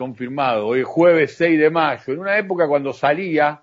confirmado. 0.00 0.68
Hoy 0.68 0.80
es 0.80 0.86
jueves 0.86 1.34
6 1.36 1.60
de 1.60 1.68
mayo. 1.68 2.14
En 2.14 2.20
una 2.20 2.38
época 2.38 2.66
cuando 2.66 2.94
salía, 2.94 3.62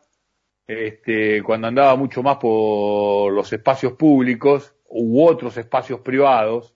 este, 0.67 1.41
cuando 1.41 1.67
andaba 1.67 1.95
mucho 1.95 2.21
más 2.21 2.37
por 2.37 3.33
los 3.33 3.51
espacios 3.51 3.93
públicos 3.93 4.75
u 4.87 5.25
otros 5.25 5.57
espacios 5.57 6.01
privados, 6.01 6.75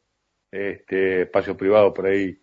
este, 0.49 1.21
espacios 1.21 1.55
privados 1.57 1.93
por 1.93 2.07
ahí 2.07 2.39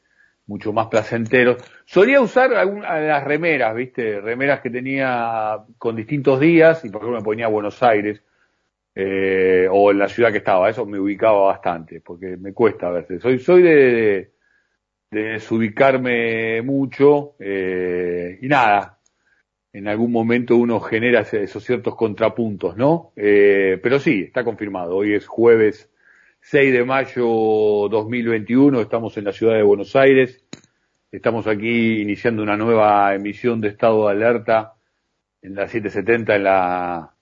mucho 0.47 0.73
más 0.73 0.87
placenteros, 0.87 1.57
solía 1.85 2.21
usar 2.21 2.55
algunas 2.55 3.03
las 3.03 3.25
remeras, 3.25 3.75
viste, 3.75 4.21
remeras 4.21 4.61
que 4.61 4.71
tenía 4.71 5.59
con 5.77 5.97
distintos 5.97 6.39
días 6.39 6.85
y 6.85 6.89
por 6.89 7.03
ejemplo 7.03 7.19
me 7.19 7.25
ponía 7.25 7.49
Buenos 7.49 7.83
Aires 7.83 8.23
eh, 8.95 9.67
o 9.69 9.91
en 9.91 9.99
la 9.99 10.09
ciudad 10.09 10.31
que 10.31 10.39
estaba, 10.39 10.71
eso 10.71 10.87
me 10.87 11.01
ubicaba 11.01 11.47
bastante, 11.47 12.01
porque 12.01 12.37
me 12.37 12.53
cuesta 12.53 12.87
a 12.87 12.93
veces. 12.93 13.21
Soy, 13.21 13.41
soy 13.41 13.63
de 13.63 14.38
desubicarme 15.11 16.63
mucho 16.63 17.35
eh, 17.39 18.39
y 18.43 18.49
nada, 18.49 18.99
en 19.73 19.89
algún 19.89 20.13
momento 20.13 20.57
uno 20.57 20.81
genera 20.81 21.21
esos 21.21 21.65
ciertos 21.65 21.95
contrapuntos, 21.95 22.77
¿no? 22.77 23.13
Eh, 23.17 23.79
pero 23.83 23.99
sí, 23.99 24.25
está 24.27 24.45
confirmado. 24.45 24.97
Hoy 24.97 25.15
es 25.15 25.27
jueves 25.27 25.91
6 26.41 26.73
de 26.73 26.85
mayo 26.85 27.25
2021, 27.89 28.81
estamos 28.81 29.17
en 29.17 29.25
la 29.25 29.33
ciudad 29.33 29.55
de 29.55 29.63
Buenos 29.63 29.97
Aires, 29.97 30.45
estamos 31.11 31.47
aquí 31.47 32.01
iniciando 32.01 32.43
una 32.43 32.57
nueva 32.57 33.15
emisión 33.15 33.61
de 33.61 33.69
estado 33.69 34.07
de 34.07 34.13
alerta 34.13 34.75
en 35.43 35.55
la 35.55 35.69
770 35.69 36.37
en 36.37 36.45
la 36.45 37.15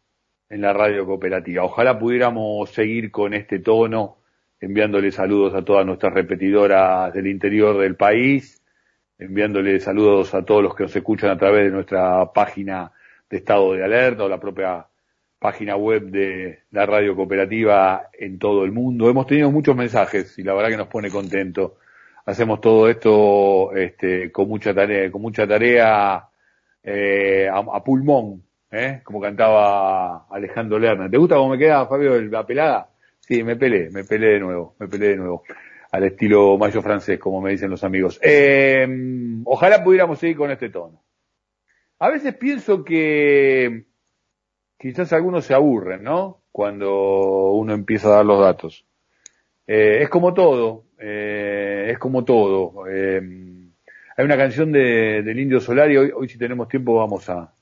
en 0.48 0.60
la 0.60 0.72
radio 0.72 1.04
cooperativa. 1.06 1.64
Ojalá 1.64 1.98
pudiéramos 1.98 2.70
seguir 2.70 3.10
con 3.10 3.34
este 3.34 3.58
tono, 3.58 4.18
enviándole 4.66 5.12
saludos 5.12 5.54
a 5.54 5.64
todas 5.64 5.86
nuestras 5.86 6.12
repetidoras 6.12 7.12
del 7.14 7.28
interior 7.28 7.78
del 7.78 7.94
país, 7.94 8.60
enviándole 9.16 9.78
saludos 9.78 10.34
a 10.34 10.44
todos 10.44 10.62
los 10.62 10.74
que 10.74 10.82
nos 10.82 10.96
escuchan 10.96 11.30
a 11.30 11.38
través 11.38 11.66
de 11.66 11.70
nuestra 11.70 12.32
página 12.32 12.90
de 13.30 13.36
estado 13.36 13.74
de 13.74 13.84
alerta 13.84 14.24
o 14.24 14.28
la 14.28 14.40
propia 14.40 14.86
página 15.38 15.76
web 15.76 16.06
de 16.06 16.64
la 16.72 16.84
radio 16.84 17.14
cooperativa 17.14 18.08
en 18.12 18.40
todo 18.40 18.64
el 18.64 18.72
mundo. 18.72 19.08
Hemos 19.08 19.28
tenido 19.28 19.52
muchos 19.52 19.76
mensajes 19.76 20.36
y 20.36 20.42
la 20.42 20.54
verdad 20.54 20.70
que 20.70 20.76
nos 20.76 20.88
pone 20.88 21.10
contento. 21.10 21.76
Hacemos 22.24 22.60
todo 22.60 22.88
esto 22.88 23.72
este, 23.72 24.32
con 24.32 24.48
mucha 24.48 24.74
tarea, 24.74 25.12
con 25.12 25.22
mucha 25.22 25.46
tarea 25.46 26.28
eh, 26.82 27.48
a 27.48 27.84
pulmón, 27.84 28.42
¿eh? 28.72 29.00
como 29.04 29.20
cantaba 29.20 30.26
Alejandro 30.28 30.76
Lerner. 30.76 31.08
¿Te 31.08 31.18
gusta 31.18 31.36
cómo 31.36 31.50
me 31.50 31.58
queda, 31.58 31.86
Fabio, 31.86 32.20
la 32.20 32.44
pelada? 32.44 32.88
Sí, 33.26 33.42
me 33.42 33.56
pelé, 33.56 33.90
me 33.90 34.04
pelé 34.04 34.34
de 34.34 34.40
nuevo, 34.40 34.76
me 34.78 34.88
pelé 34.88 35.08
de 35.08 35.16
nuevo. 35.16 35.42
Al 35.90 36.04
estilo 36.04 36.56
mayo 36.58 36.82
francés, 36.82 37.18
como 37.18 37.40
me 37.40 37.50
dicen 37.50 37.70
los 37.70 37.82
amigos. 37.84 38.20
Eh, 38.22 38.86
ojalá 39.44 39.82
pudiéramos 39.82 40.18
seguir 40.18 40.36
con 40.36 40.50
este 40.50 40.68
tono. 40.68 41.02
A 41.98 42.10
veces 42.10 42.34
pienso 42.34 42.84
que 42.84 43.86
quizás 44.78 45.12
algunos 45.12 45.44
se 45.44 45.54
aburren, 45.54 46.02
¿no? 46.02 46.42
Cuando 46.52 47.52
uno 47.52 47.74
empieza 47.74 48.08
a 48.08 48.16
dar 48.16 48.26
los 48.26 48.40
datos. 48.40 48.84
Eh, 49.66 50.02
es 50.02 50.08
como 50.08 50.32
todo, 50.32 50.84
eh, 50.98 51.88
es 51.90 51.98
como 51.98 52.24
todo. 52.24 52.86
Eh, 52.88 53.20
hay 54.16 54.24
una 54.24 54.36
canción 54.36 54.70
de, 54.70 55.22
del 55.22 55.40
Indio 55.40 55.60
Solari, 55.60 55.96
hoy, 55.96 56.12
hoy 56.14 56.28
si 56.28 56.38
tenemos 56.38 56.68
tiempo 56.68 56.94
vamos 56.94 57.28
a, 57.28 57.52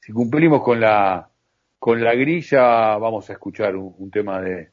si 0.00 0.12
cumplimos 0.12 0.62
con 0.62 0.80
la, 0.80 1.30
con 1.78 2.02
la 2.02 2.14
grilla, 2.14 2.96
vamos 2.98 3.28
a 3.30 3.32
escuchar 3.32 3.74
un, 3.76 4.10
tema 4.10 4.40
de, 4.40 4.70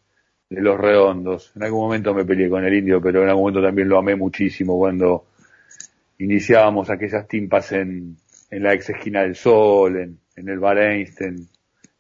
de, 0.51 0.61
los 0.61 0.79
redondos. 0.79 1.51
En 1.55 1.63
algún 1.63 1.81
momento 1.81 2.13
me 2.13 2.25
peleé 2.25 2.49
con 2.49 2.63
el 2.63 2.73
indio, 2.73 3.01
pero 3.01 3.23
en 3.23 3.29
algún 3.29 3.43
momento 3.43 3.61
también 3.61 3.89
lo 3.89 3.97
amé 3.97 4.15
muchísimo 4.15 4.77
cuando 4.77 5.25
iniciábamos 6.19 6.89
aquellas 6.89 7.27
timpas 7.27 7.71
en, 7.71 8.17
en 8.49 8.63
la 8.63 8.73
ex 8.73 8.89
esquina 8.89 9.21
del 9.21 9.35
sol, 9.35 9.97
en, 9.97 10.19
en 10.35 10.49
el 10.49 10.63
Einstein, 10.63 11.47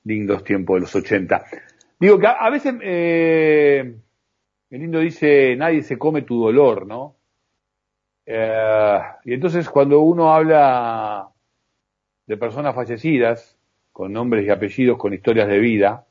lindos 0.03 0.43
tiempos 0.43 0.75
de 0.75 0.81
los 0.81 0.95
80. 0.95 1.45
Digo 1.99 2.19
que 2.19 2.27
a, 2.27 2.49
veces 2.49 2.75
eh, 2.81 3.95
el 4.69 4.83
indio 4.83 4.99
dice, 4.99 5.55
nadie 5.55 5.83
se 5.83 5.97
come 5.97 6.23
tu 6.23 6.43
dolor, 6.43 6.87
¿no? 6.87 7.15
Eh, 8.25 8.99
y 9.25 9.33
entonces 9.33 9.69
cuando 9.69 9.99
uno 10.01 10.33
habla 10.33 11.29
de 12.27 12.37
personas 12.37 12.75
fallecidas, 12.75 13.57
con 13.91 14.13
nombres 14.13 14.45
y 14.45 14.49
apellidos, 14.49 14.97
con 14.97 15.13
historias 15.13 15.47
de 15.47 15.59
vida, 15.59 16.05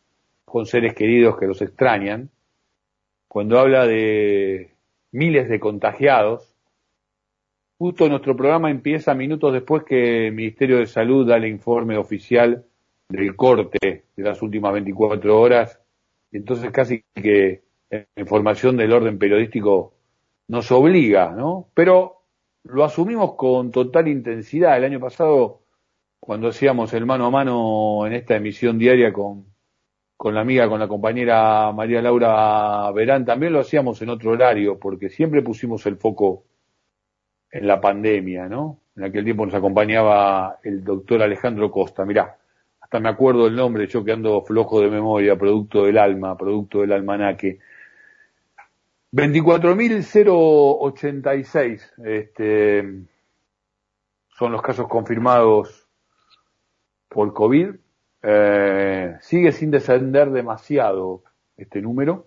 con 0.50 0.66
seres 0.66 0.94
queridos 0.94 1.38
que 1.38 1.46
los 1.46 1.62
extrañan, 1.62 2.28
cuando 3.28 3.60
habla 3.60 3.86
de 3.86 4.74
miles 5.12 5.48
de 5.48 5.60
contagiados, 5.60 6.52
justo 7.78 8.08
nuestro 8.08 8.36
programa 8.36 8.70
empieza 8.70 9.14
minutos 9.14 9.52
después 9.52 9.84
que 9.84 10.26
el 10.26 10.34
Ministerio 10.34 10.78
de 10.78 10.86
Salud 10.86 11.26
da 11.26 11.36
el 11.36 11.46
informe 11.46 11.96
oficial 11.96 12.64
del 13.08 13.36
corte 13.36 14.04
de 14.16 14.22
las 14.22 14.42
últimas 14.42 14.72
24 14.72 15.40
horas, 15.40 15.80
y 16.32 16.38
entonces 16.38 16.72
casi 16.72 17.04
que 17.14 17.62
la 17.88 18.06
información 18.16 18.76
del 18.76 18.92
orden 18.92 19.18
periodístico 19.18 19.94
nos 20.48 20.72
obliga, 20.72 21.30
¿no? 21.30 21.68
Pero 21.74 22.22
lo 22.64 22.84
asumimos 22.84 23.34
con 23.34 23.70
total 23.70 24.08
intensidad. 24.08 24.76
El 24.76 24.84
año 24.84 24.98
pasado 25.00 25.60
cuando 26.18 26.48
hacíamos 26.48 26.92
el 26.92 27.06
mano 27.06 27.26
a 27.26 27.30
mano 27.30 28.06
en 28.06 28.12
esta 28.12 28.36
emisión 28.36 28.78
diaria 28.78 29.12
con, 29.12 29.46
con 30.20 30.34
la 30.34 30.42
amiga, 30.42 30.68
con 30.68 30.78
la 30.78 30.86
compañera 30.86 31.72
María 31.72 32.02
Laura 32.02 32.92
Verán, 32.92 33.24
también 33.24 33.54
lo 33.54 33.60
hacíamos 33.60 34.02
en 34.02 34.10
otro 34.10 34.32
horario, 34.32 34.78
porque 34.78 35.08
siempre 35.08 35.40
pusimos 35.40 35.86
el 35.86 35.96
foco 35.96 36.44
en 37.50 37.66
la 37.66 37.80
pandemia, 37.80 38.46
¿no? 38.46 38.80
En 38.96 39.04
aquel 39.04 39.24
tiempo 39.24 39.46
nos 39.46 39.54
acompañaba 39.54 40.58
el 40.62 40.84
doctor 40.84 41.22
Alejandro 41.22 41.70
Costa, 41.70 42.04
mirá, 42.04 42.36
hasta 42.82 43.00
me 43.00 43.08
acuerdo 43.08 43.46
el 43.46 43.56
nombre, 43.56 43.86
yo 43.86 44.04
que 44.04 44.12
ando 44.12 44.42
flojo 44.42 44.82
de 44.82 44.90
memoria, 44.90 45.38
producto 45.38 45.86
del 45.86 45.96
alma, 45.96 46.36
producto 46.36 46.82
del 46.82 46.92
almanaque. 46.92 47.58
24.086 49.12 51.80
este, 52.04 53.06
son 54.36 54.52
los 54.52 54.60
casos 54.60 54.86
confirmados 54.86 55.88
por 57.08 57.32
COVID. 57.32 57.70
Eh, 58.22 59.16
sigue 59.20 59.52
sin 59.52 59.70
descender 59.70 60.30
demasiado 60.30 61.22
este 61.56 61.80
número. 61.80 62.26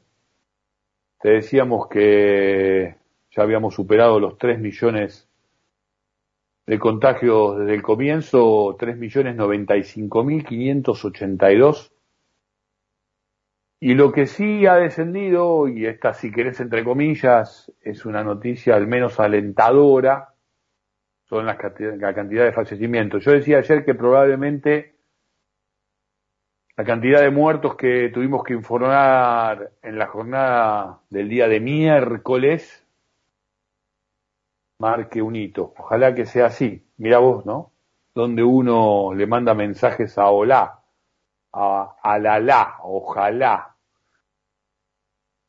Te 1.19 1.29
decíamos 1.29 1.87
que 1.87 2.95
ya 3.31 3.43
habíamos 3.43 3.75
superado 3.75 4.19
los 4.19 4.37
3 4.37 4.59
millones 4.59 5.29
de 6.65 6.79
contagios 6.79 7.59
desde 7.59 7.75
el 7.75 7.81
comienzo, 7.81 8.75
3 8.79 8.97
millones 8.97 9.35
95 9.35 10.23
mil 10.23 10.43
582. 10.45 11.93
Y 13.79 13.95
lo 13.95 14.13
que 14.13 14.27
sí 14.27 14.65
ha 14.65 14.75
descendido, 14.75 15.67
y 15.67 15.85
esta 15.85 16.13
si 16.13 16.31
querés 16.31 16.59
entre 16.61 16.85
comillas, 16.85 17.71
es 17.81 18.05
una 18.05 18.23
noticia 18.23 18.75
al 18.75 18.87
menos 18.87 19.19
alentadora, 19.19 20.35
son 21.25 21.45
las 21.45 21.57
la 21.57 22.13
cantidad 22.13 22.45
de 22.45 22.53
fallecimientos. 22.53 23.25
Yo 23.25 23.31
decía 23.31 23.57
ayer 23.57 23.83
que 23.83 23.95
probablemente 23.95 24.92
la 26.75 26.83
cantidad 26.83 27.21
de 27.21 27.29
muertos 27.29 27.75
que 27.75 28.09
tuvimos 28.09 28.43
que 28.43 28.53
informar 28.53 29.71
en 29.81 29.99
la 29.99 30.07
jornada 30.07 31.01
del 31.09 31.29
día 31.29 31.47
de 31.47 31.59
miércoles 31.59 32.83
marque 34.79 35.21
un 35.21 35.35
hito. 35.35 35.73
Ojalá 35.77 36.15
que 36.15 36.25
sea 36.25 36.47
así. 36.47 36.85
Mira 36.97 37.19
vos, 37.19 37.45
¿no? 37.45 37.71
Donde 38.15 38.43
uno 38.43 39.13
le 39.13 39.27
manda 39.27 39.53
mensajes 39.53 40.17
a 40.17 40.29
hola, 40.29 40.81
a, 41.53 41.95
a 42.01 42.19
la 42.19 42.39
la, 42.39 42.77
ojalá. 42.81 43.75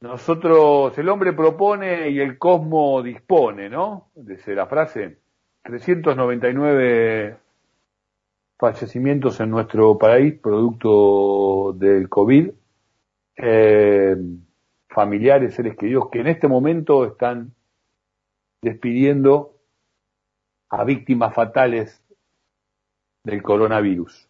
Nosotros, 0.01 0.97
el 0.99 1.09
hombre 1.09 1.33
propone 1.33 2.11
y 2.11 2.21
el 2.21 2.39
cosmo 2.39 3.03
dispone, 3.03 3.71
¿no? 3.71 4.11
Desde 4.15 4.55
la 4.55 4.67
frase. 4.67 5.19
399 5.63 7.39
fallecimientos 8.59 9.41
en 9.41 9.51
nuestro 9.51 9.99
país 9.99 10.35
producto 10.41 11.73
del 11.77 12.09
COVID, 12.09 12.51
eh, 13.37 14.17
familiares, 14.89 15.55
seres 15.55 15.77
queridos, 15.77 16.09
que 16.11 16.21
en 16.21 16.29
este 16.29 16.49
momento 16.49 17.05
están 17.05 17.53
despidiendo 18.63 19.59
a 20.71 20.85
víctimas 20.85 21.35
fatales 21.35 22.03
del 23.25 23.43
coronavirus. 23.43 24.29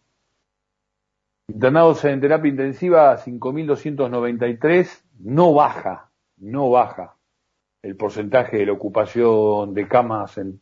Internados 1.47 2.03
en 2.05 2.19
terapia 2.19 2.49
intensiva 2.49 3.17
5.293, 3.17 5.03
no 5.19 5.53
baja, 5.53 6.09
no 6.37 6.71
baja 6.71 7.15
el 7.83 7.95
porcentaje 7.95 8.57
de 8.57 8.65
la 8.65 8.71
ocupación 8.71 9.75
de 9.75 9.87
camas 9.87 10.39
en 10.39 10.59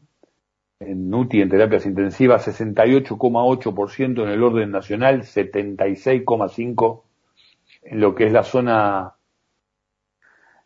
en 0.79 1.09
NUTI, 1.09 1.41
en 1.41 1.49
terapias 1.49 1.85
intensivas, 1.85 2.47
68,8% 2.47 4.23
en 4.23 4.29
el 4.29 4.43
orden 4.43 4.71
nacional, 4.71 5.21
76,5% 5.21 7.03
en 7.83 7.99
lo 7.99 8.15
que 8.15 8.27
es 8.27 8.33
la 8.33 8.43
zona 8.43 9.15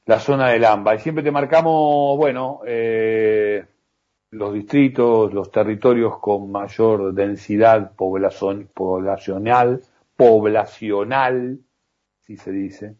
la 0.07 0.19
zona 0.19 0.49
del 0.49 0.65
AMBA. 0.65 0.95
Y 0.95 0.99
siempre 0.99 1.23
te 1.23 1.31
marcamos, 1.31 2.17
bueno, 2.17 2.61
eh, 2.65 3.65
los 4.31 4.53
distritos, 4.53 5.33
los 5.33 5.51
territorios 5.51 6.17
con 6.19 6.51
mayor 6.51 7.13
densidad 7.13 7.91
poblacional, 7.95 9.81
poblacional, 10.15 11.59
si 12.25 12.37
se 12.37 12.51
dice. 12.51 12.95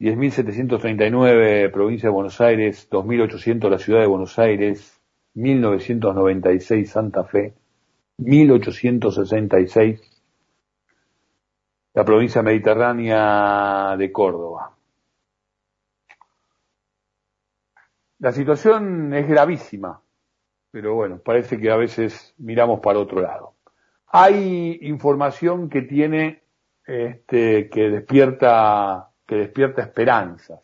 10.739 0.00 1.70
provincia 1.70 2.08
de 2.08 2.12
Buenos 2.12 2.40
Aires, 2.40 2.88
2.800 2.90 3.70
la 3.70 3.78
ciudad 3.78 4.00
de 4.00 4.06
Buenos 4.06 4.38
Aires, 4.38 4.93
1996 5.34 6.90
Santa 6.90 7.24
Fe, 7.24 7.54
1866 8.18 10.14
la 11.94 12.04
provincia 12.04 12.42
mediterránea 12.42 13.96
de 13.96 14.12
Córdoba. 14.12 14.76
La 18.18 18.32
situación 18.32 19.14
es 19.14 19.28
gravísima, 19.28 20.00
pero 20.70 20.94
bueno, 20.94 21.18
parece 21.18 21.58
que 21.58 21.70
a 21.70 21.76
veces 21.76 22.34
miramos 22.38 22.80
para 22.80 22.98
otro 22.98 23.20
lado. 23.20 23.54
Hay 24.08 24.78
información 24.82 25.68
que 25.68 25.82
tiene, 25.82 26.42
este, 26.84 27.68
que 27.68 27.90
despierta, 27.90 29.10
que 29.26 29.36
despierta 29.36 29.82
esperanzas. 29.82 30.60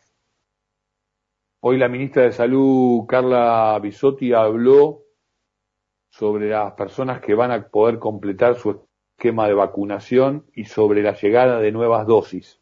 Hoy 1.63 1.77
la 1.77 1.87
ministra 1.87 2.23
de 2.23 2.31
Salud, 2.31 3.05
Carla 3.05 3.77
Bisotti, 3.79 4.33
habló 4.33 5.03
sobre 6.09 6.49
las 6.49 6.73
personas 6.73 7.21
que 7.21 7.35
van 7.35 7.51
a 7.51 7.67
poder 7.67 7.99
completar 7.99 8.55
su 8.55 8.87
esquema 9.15 9.47
de 9.47 9.53
vacunación 9.53 10.47
y 10.55 10.65
sobre 10.65 11.03
la 11.03 11.13
llegada 11.13 11.59
de 11.59 11.71
nuevas 11.71 12.07
dosis. 12.07 12.59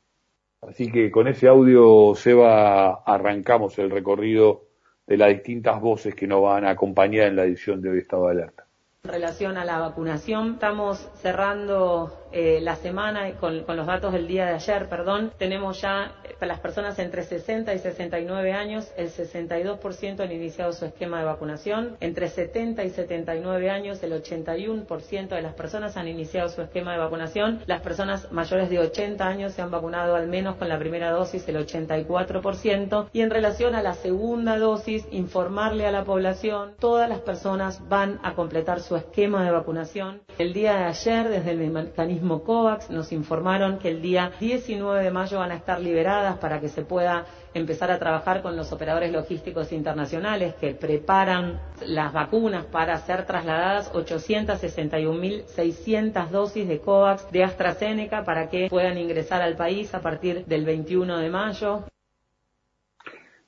Así 0.61 0.91
que 0.91 1.11
con 1.11 1.29
ese 1.29 1.47
audio, 1.47 2.13
Seba, 2.13 2.95
arrancamos 3.05 3.79
el 3.79 3.89
recorrido 3.89 4.65
de 5.07 5.15
las 5.15 5.29
distintas 5.29 5.79
voces 5.79 6.13
que 6.13 6.27
nos 6.27 6.41
van 6.41 6.65
a 6.65 6.71
acompañar 6.71 7.27
en 7.27 7.37
la 7.37 7.45
edición 7.45 7.81
de 7.81 7.91
hoy 7.91 7.99
Estado 7.99 8.25
de 8.25 8.31
Alerta. 8.31 8.67
En 9.05 9.11
relación 9.11 9.55
a 9.55 9.63
la 9.63 9.79
vacunación, 9.79 10.55
estamos 10.55 11.09
cerrando 11.13 12.18
eh, 12.31 12.59
la 12.61 12.75
semana 12.75 13.31
con, 13.39 13.63
con, 13.63 13.75
los 13.75 13.87
datos 13.87 14.13
del 14.13 14.27
día 14.27 14.45
de 14.45 14.53
ayer, 14.53 14.87
perdón. 14.87 15.31
Tenemos 15.37 15.81
ya 15.81 16.13
eh, 16.23 16.35
para 16.39 16.53
las 16.53 16.59
personas 16.59 16.99
entre 16.99 17.23
60 17.23 17.73
y 17.73 17.79
69 17.79 18.53
años, 18.53 18.91
el 18.97 19.09
62% 19.09 20.19
han 20.19 20.31
iniciado 20.31 20.73
su 20.73 20.85
esquema 20.85 21.19
de 21.19 21.25
vacunación. 21.25 21.97
Entre 21.99 22.29
70 22.29 22.83
y 22.83 22.89
79 22.91 23.69
años, 23.69 24.03
el 24.03 24.13
81% 24.13 25.29
de 25.29 25.41
las 25.41 25.53
personas 25.53 25.97
han 25.97 26.07
iniciado 26.07 26.49
su 26.49 26.61
esquema 26.61 26.93
de 26.93 26.99
vacunación. 26.99 27.61
Las 27.65 27.81
personas 27.81 28.31
mayores 28.31 28.69
de 28.69 28.79
80 28.79 29.25
años 29.25 29.53
se 29.53 29.61
han 29.61 29.71
vacunado 29.71 30.15
al 30.15 30.27
menos 30.27 30.55
con 30.57 30.69
la 30.69 30.77
primera 30.77 31.11
dosis, 31.11 31.47
el 31.47 31.57
84%. 31.57 33.07
Y 33.11 33.21
en 33.21 33.31
relación 33.31 33.75
a 33.75 33.81
la 33.81 33.93
segunda 33.93 34.57
dosis, 34.57 35.07
informarle 35.11 35.87
a 35.87 35.91
la 35.91 36.03
población, 36.03 36.73
todas 36.79 37.09
las 37.09 37.19
personas 37.19 37.87
van 37.89 38.19
a 38.23 38.33
completar 38.35 38.81
su 38.81 38.95
esquema 38.95 39.43
de 39.43 39.51
vacunación. 39.51 40.21
El 40.37 40.53
día 40.53 40.77
de 40.77 40.83
ayer, 40.85 41.29
desde 41.29 41.51
el 41.51 41.71
mecanismo 41.71 42.18
COVAX, 42.21 42.89
nos 42.89 43.11
informaron 43.11 43.77
que 43.79 43.89
el 43.89 44.01
día 44.01 44.31
19 44.39 45.03
de 45.03 45.11
mayo 45.11 45.39
van 45.39 45.51
a 45.51 45.55
estar 45.55 45.79
liberadas 45.79 46.37
para 46.37 46.59
que 46.59 46.69
se 46.69 46.83
pueda 46.83 47.25
empezar 47.53 47.91
a 47.91 47.99
trabajar 47.99 48.41
con 48.41 48.55
los 48.55 48.71
operadores 48.71 49.11
logísticos 49.11 49.71
internacionales 49.71 50.55
que 50.55 50.73
preparan 50.73 51.59
las 51.85 52.11
vacunas 52.13 52.65
para 52.65 52.97
ser 52.97 53.25
trasladadas 53.25 53.93
861.600 53.93 56.29
dosis 56.29 56.67
de 56.67 56.79
COVAX 56.79 57.31
de 57.31 57.43
AstraZeneca 57.43 58.23
para 58.23 58.49
que 58.49 58.67
puedan 58.69 58.97
ingresar 58.97 59.41
al 59.41 59.55
país 59.55 59.93
a 59.93 60.01
partir 60.01 60.45
del 60.45 60.65
21 60.65 61.19
de 61.19 61.29
mayo. 61.29 61.83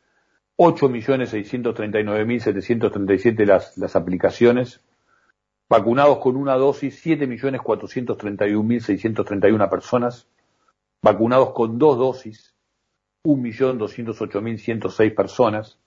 8.639.737 0.59 3.47
las, 3.47 3.79
las 3.79 3.97
aplicaciones, 3.97 4.85
vacunados 5.69 6.19
con 6.19 6.37
una 6.37 6.55
dosis 6.55 7.05
7.431.631 7.05 9.71
personas, 9.71 10.29
vacunados 11.03 11.53
con 11.53 11.79
dos 11.79 11.99
dosis 11.99 12.55
1.208.106 13.25 15.15
personas, 15.15 15.79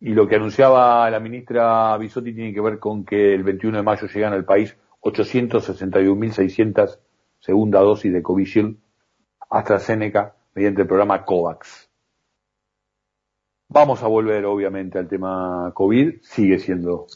y 0.00 0.10
lo 0.10 0.28
que 0.28 0.36
anunciaba 0.36 1.10
la 1.10 1.18
ministra 1.18 1.98
Bisotti 1.98 2.32
tiene 2.32 2.54
que 2.54 2.60
ver 2.60 2.78
con 2.78 3.04
que 3.04 3.34
el 3.34 3.42
21 3.42 3.78
de 3.78 3.82
mayo 3.82 4.06
llegan 4.06 4.32
al 4.32 4.44
país 4.44 4.76
861.600 5.00 7.00
segunda 7.40 7.80
dosis 7.80 8.12
de 8.12 8.22
Covishield 8.22 8.76
AstraZeneca 9.50 10.36
mediante 10.54 10.82
el 10.82 10.88
programa 10.88 11.24
COVAX. 11.24 11.87
Vamos 13.70 14.02
a 14.02 14.06
volver 14.06 14.46
obviamente 14.46 14.98
al 14.98 15.08
tema 15.08 15.70
COVID, 15.74 16.22
sigue 16.22 16.58
siendo 16.58 17.06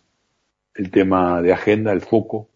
el 0.75 0.91
tema 0.91 1.41
de 1.41 1.51
agenda, 1.51 1.93
el 1.93 2.03
foco, 2.03 2.51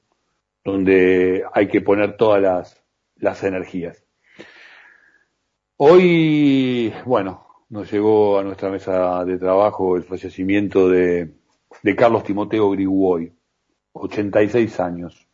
donde 0.63 1.45
hay 1.55 1.67
que 1.69 1.81
poner 1.81 2.19
todas 2.19 2.85
las, 3.17 3.43
energías. 3.43 4.05
Hoy, 5.79 6.93
bueno, 7.07 7.47
nos 7.71 7.91
llegó 7.91 8.39
a 8.39 8.43
nuestra 8.45 8.69
mesa 8.69 9.25
de 9.25 9.39
trabajo 9.39 9.97
el 9.97 10.05
fallecimiento 10.05 10.91
de, 10.91 11.33
Carlos 11.97 12.23
Timoteo 12.23 12.71
Grigüoy, 12.73 13.33
86 13.93 14.79
años. 14.79 15.27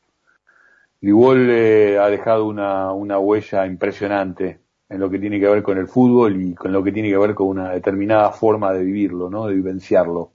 Grigüoy 1.00 1.96
ha 1.96 2.06
dejado 2.06 2.46
una 2.46 3.18
huella 3.18 3.66
impresionante 3.66 4.60
en 4.92 5.00
lo 5.00 5.10
que 5.10 5.18
tiene 5.18 5.40
que 5.40 5.48
ver 5.48 5.62
con 5.62 5.78
el 5.78 5.88
fútbol 5.88 6.40
y 6.40 6.54
con 6.54 6.72
lo 6.72 6.82
que 6.82 6.92
tiene 6.92 7.08
que 7.08 7.18
ver 7.18 7.34
con 7.34 7.48
una 7.48 7.70
determinada 7.70 8.30
forma 8.30 8.72
de 8.72 8.84
vivirlo, 8.84 9.30
¿no? 9.30 9.46
De 9.46 9.54
vivenciarlo. 9.54 10.32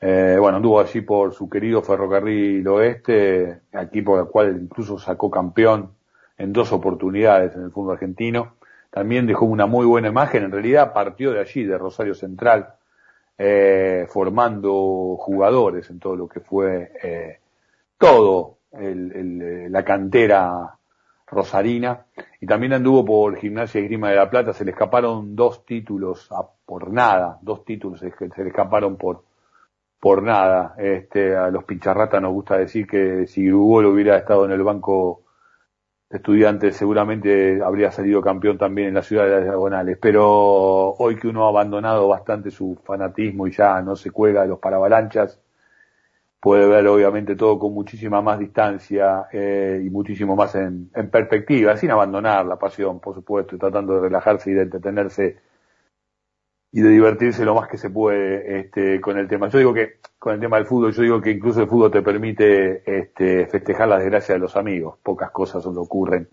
Eh, 0.00 0.36
bueno, 0.38 0.58
anduvo 0.58 0.80
allí 0.80 1.00
por 1.00 1.34
su 1.34 1.48
querido 1.48 1.82
Ferrocarril 1.82 2.66
Oeste, 2.68 3.62
equipo 3.72 4.16
del 4.16 4.26
cual 4.26 4.58
incluso 4.62 4.98
sacó 4.98 5.30
campeón 5.30 5.92
en 6.38 6.52
dos 6.52 6.72
oportunidades 6.72 7.54
en 7.54 7.64
el 7.64 7.70
fútbol 7.70 7.94
argentino 7.94 8.60
también 8.90 9.26
dejó 9.26 9.46
una 9.46 9.66
muy 9.66 9.86
buena 9.86 10.08
imagen, 10.08 10.44
en 10.44 10.52
realidad 10.52 10.92
partió 10.92 11.32
de 11.32 11.40
allí, 11.40 11.64
de 11.64 11.78
Rosario 11.78 12.14
Central, 12.14 12.74
eh, 13.38 14.06
formando 14.08 15.16
jugadores 15.16 15.88
en 15.90 16.00
todo 16.00 16.16
lo 16.16 16.28
que 16.28 16.40
fue 16.40 16.92
eh, 17.02 17.38
todo 17.96 18.58
el, 18.72 19.12
el, 19.12 19.72
la 19.72 19.84
cantera 19.84 20.76
rosarina. 21.30 22.06
Y 22.40 22.46
también 22.46 22.72
anduvo 22.72 23.04
por 23.04 23.36
Gimnasia 23.36 23.80
y 23.80 23.84
Grima 23.84 24.10
de 24.10 24.16
la 24.16 24.30
Plata, 24.30 24.52
se 24.52 24.64
le 24.64 24.72
escaparon 24.72 25.36
dos 25.36 25.64
títulos 25.64 26.30
a, 26.32 26.46
por 26.64 26.92
nada, 26.92 27.38
dos 27.42 27.64
títulos 27.64 28.00
se, 28.00 28.12
le 28.42 28.48
escaparon 28.48 28.96
por 28.96 29.24
por 30.00 30.22
nada. 30.22 30.74
Este, 30.78 31.36
a 31.36 31.50
los 31.50 31.64
pincharratas 31.64 32.22
nos 32.22 32.32
gusta 32.32 32.56
decir 32.56 32.86
que 32.86 33.26
si 33.26 33.46
Grubol 33.46 33.84
hubiera 33.86 34.16
estado 34.16 34.46
en 34.46 34.52
el 34.52 34.62
banco 34.62 35.24
estudiante 36.10 36.72
seguramente 36.72 37.62
habría 37.62 37.92
salido 37.92 38.20
campeón 38.20 38.58
también 38.58 38.88
en 38.88 38.94
la 38.94 39.02
ciudad 39.02 39.24
de 39.26 39.30
las 39.30 39.44
diagonales, 39.44 39.96
pero 40.02 40.90
hoy 40.94 41.16
que 41.16 41.28
uno 41.28 41.46
ha 41.46 41.48
abandonado 41.50 42.08
bastante 42.08 42.50
su 42.50 42.76
fanatismo 42.84 43.46
y 43.46 43.52
ya 43.52 43.80
no 43.80 43.94
se 43.94 44.10
cuelga 44.10 44.42
de 44.42 44.48
los 44.48 44.58
paravalanchas, 44.58 45.40
puede 46.40 46.66
ver 46.66 46.86
obviamente 46.88 47.36
todo 47.36 47.58
con 47.58 47.74
muchísima 47.74 48.22
más 48.22 48.38
distancia 48.38 49.26
eh, 49.32 49.82
y 49.84 49.90
muchísimo 49.90 50.34
más 50.34 50.54
en, 50.54 50.90
perspectiva, 51.10 51.76
sin 51.76 51.90
abandonar 51.90 52.46
la 52.46 52.58
pasión, 52.58 52.98
por 52.98 53.14
supuesto, 53.14 53.58
tratando 53.58 53.94
de 53.94 54.00
relajarse 54.00 54.50
y 54.50 54.54
de 54.54 54.62
entretenerse 54.62 55.38
y 56.72 56.80
de 56.80 56.88
divertirse 56.88 57.44
lo 57.44 57.54
más 57.54 57.68
que 57.68 57.76
se 57.76 57.90
puede 57.90 58.60
este, 58.60 59.00
con 59.00 59.18
el 59.18 59.28
tema. 59.28 59.48
Yo 59.48 59.58
digo 59.58 59.74
que 59.74 59.98
con 60.18 60.34
el 60.34 60.40
tema 60.40 60.56
del 60.56 60.66
fútbol, 60.66 60.92
yo 60.92 61.02
digo 61.02 61.20
que 61.20 61.32
incluso 61.32 61.60
el 61.62 61.68
fútbol 61.68 61.90
te 61.90 62.02
permite 62.02 62.82
este, 62.86 63.46
festejar 63.46 63.88
la 63.88 63.98
desgracia 63.98 64.34
de 64.34 64.38
los 64.38 64.56
amigos. 64.56 64.98
Pocas 65.02 65.30
cosas 65.32 65.62
solo 65.62 65.82
ocurren, 65.82 66.28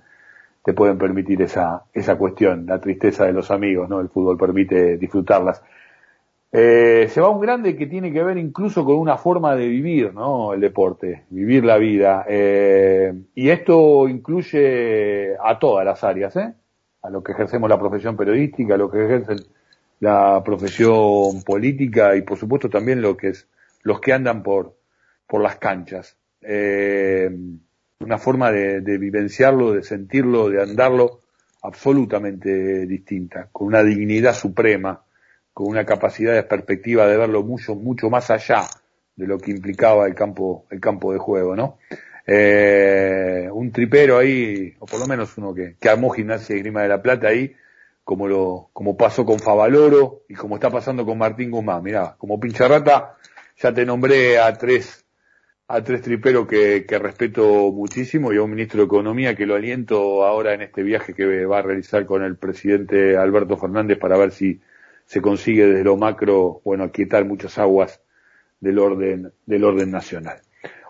te 0.64 0.74
pueden 0.74 0.98
permitir 0.98 1.42
esa, 1.42 1.84
esa 1.94 2.18
cuestión, 2.18 2.66
la 2.66 2.80
tristeza 2.80 3.26
de 3.26 3.34
los 3.34 3.52
amigos, 3.52 3.90
¿no? 3.90 4.00
El 4.00 4.10
fútbol 4.10 4.38
permite 4.38 4.98
disfrutarlas. 4.98 5.64
Eh, 6.52 7.10
se 7.10 7.20
va 7.20 7.30
un 7.30 7.42
grande 7.42 7.76
que 7.76 7.88
tiene 7.88 8.12
que 8.12 8.24
ver 8.24 8.38
incluso 8.38 8.86
con 8.86 8.96
una 8.96 9.18
forma 9.18 9.56
de 9.56 9.68
vivir, 9.68 10.14
¿no? 10.14 10.54
El 10.54 10.62
deporte, 10.62 11.26
vivir 11.30 11.66
la 11.66 11.78
vida. 11.78 12.26
Eh, 12.28 13.14
y 13.36 13.50
esto 13.50 14.08
incluye 14.08 15.36
a 15.44 15.60
todas 15.60 15.86
las 15.86 16.04
áreas, 16.04 16.36
¿eh? 16.38 16.54
A 17.02 17.10
lo 17.10 17.22
que 17.22 17.34
ejercemos 17.34 17.70
la 17.70 17.80
profesión 17.80 18.16
periodística, 18.16 18.76
a 18.76 18.78
lo 18.78 18.90
que 18.90 19.04
ejercen 19.04 19.38
la 20.00 20.44
profesión 20.44 21.44
política 21.44 22.16
y 22.16 22.22
por 22.22 22.38
supuesto 22.38 22.70
también 22.70 23.02
lo 23.02 23.18
que 23.18 23.30
es 23.30 23.48
los 23.84 24.00
que 24.00 24.14
andan 24.14 24.44
por 24.44 24.76
por 25.26 25.42
las 25.42 25.58
canchas 25.58 26.18
eh, 26.42 27.30
una 28.00 28.18
forma 28.18 28.52
de, 28.52 28.82
de, 28.82 28.98
vivenciarlo 28.98 29.74
de 29.74 29.84
sentirlo 29.84 30.50
de 30.50 30.62
andarlo 30.62 31.22
absolutamente 31.64 32.86
distinta 32.86 33.50
con 33.52 33.68
una 33.68 33.84
dignidad 33.84 34.34
suprema 34.34 35.02
con 35.58 35.70
una 35.70 35.88
capacidad 35.88 36.36
de 36.36 36.44
perspectiva 36.44 37.08
de 37.08 37.18
verlo 37.18 37.42
mucho 37.42 37.74
mucho 37.74 38.12
más 38.12 38.30
allá 38.30 38.68
de 39.16 39.26
lo 39.26 39.40
que 39.40 39.50
implicaba 39.50 40.06
el 40.06 40.14
campo 40.14 40.68
el 40.70 40.80
campo 40.80 41.14
de 41.14 41.18
juego 41.18 41.56
no 41.56 41.80
Eh, 42.30 43.48
un 43.54 43.72
tripero 43.72 44.18
ahí, 44.18 44.76
o 44.80 44.86
por 44.86 45.00
lo 45.00 45.08
menos 45.08 45.38
uno 45.38 45.54
que, 45.54 45.78
que 45.80 45.88
armó 45.90 46.10
Gimnasia 46.10 46.58
y 46.58 46.60
Grima 46.60 46.82
de 46.82 46.90
la 46.90 47.02
Plata 47.02 47.30
ahí, 47.30 47.56
como 48.04 48.28
lo, 48.28 48.70
como 48.74 48.98
pasó 48.98 49.26
con 49.26 49.40
Favaloro 49.40 50.24
y 50.28 50.34
como 50.36 50.56
está 50.56 50.70
pasando 50.70 51.06
con 51.06 51.18
Martín 51.18 51.52
Guzmán. 51.52 51.82
Mirá, 51.84 52.16
como 52.18 52.38
pincharrata, 52.38 53.16
ya 53.56 53.74
te 53.74 53.86
nombré 53.86 54.40
a 54.40 54.52
tres, 54.58 55.06
a 55.70 55.82
tres 55.82 56.02
triperos 56.02 56.48
que, 56.48 56.86
que 56.86 57.00
respeto 57.00 57.72
muchísimo 57.72 58.34
y 58.34 58.38
a 58.38 58.44
un 58.44 58.52
ministro 58.52 58.80
de 58.82 58.88
Economía 58.88 59.34
que 59.34 59.46
lo 59.46 59.56
aliento 59.56 60.26
ahora 60.26 60.54
en 60.54 60.62
este 60.64 60.84
viaje 60.84 61.14
que 61.14 61.46
va 61.46 61.60
a 61.60 61.62
realizar 61.62 62.06
con 62.06 62.24
el 62.24 62.36
presidente 62.36 63.16
Alberto 63.16 63.56
Fernández 63.56 63.98
para 64.00 64.18
ver 64.18 64.32
si 64.32 64.60
se 65.08 65.22
consigue 65.22 65.66
desde 65.66 65.86
lo 65.86 65.96
macro, 65.96 66.62
bueno, 66.66 66.84
aquietar 66.84 67.24
muchas 67.24 67.58
aguas 67.58 68.02
del 68.60 68.78
orden, 68.78 69.32
del 69.46 69.64
orden 69.64 69.90
nacional. 69.90 70.42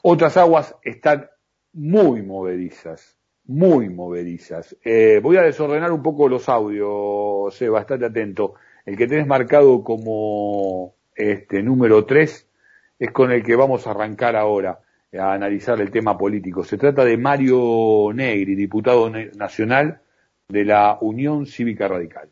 Otras 0.01 0.37
aguas 0.37 0.75
están 0.83 1.29
muy 1.73 2.23
movedizas, 2.23 3.15
muy 3.45 3.89
movedizas. 3.89 4.75
Eh, 4.83 5.19
voy 5.21 5.37
a 5.37 5.43
desordenar 5.43 5.91
un 5.91 6.01
poco 6.01 6.27
los 6.27 6.49
audios, 6.49 7.53
sé, 7.55 7.69
bastante 7.69 8.07
atento. 8.07 8.55
El 8.87 8.97
que 8.97 9.07
tenés 9.07 9.27
marcado 9.27 9.83
como 9.83 10.95
este 11.15 11.61
número 11.61 12.05
3 12.05 12.49
es 12.97 13.11
con 13.11 13.31
el 13.31 13.43
que 13.43 13.55
vamos 13.55 13.85
a 13.85 13.91
arrancar 13.91 14.35
ahora 14.35 14.79
a 15.13 15.33
analizar 15.33 15.79
el 15.79 15.91
tema 15.91 16.17
político. 16.17 16.63
Se 16.63 16.77
trata 16.77 17.05
de 17.05 17.17
Mario 17.17 18.11
Negri, 18.15 18.55
diputado 18.55 19.11
nacional 19.11 20.01
de 20.47 20.65
la 20.65 20.97
Unión 21.01 21.45
Cívica 21.45 21.87
Radical. 21.87 22.29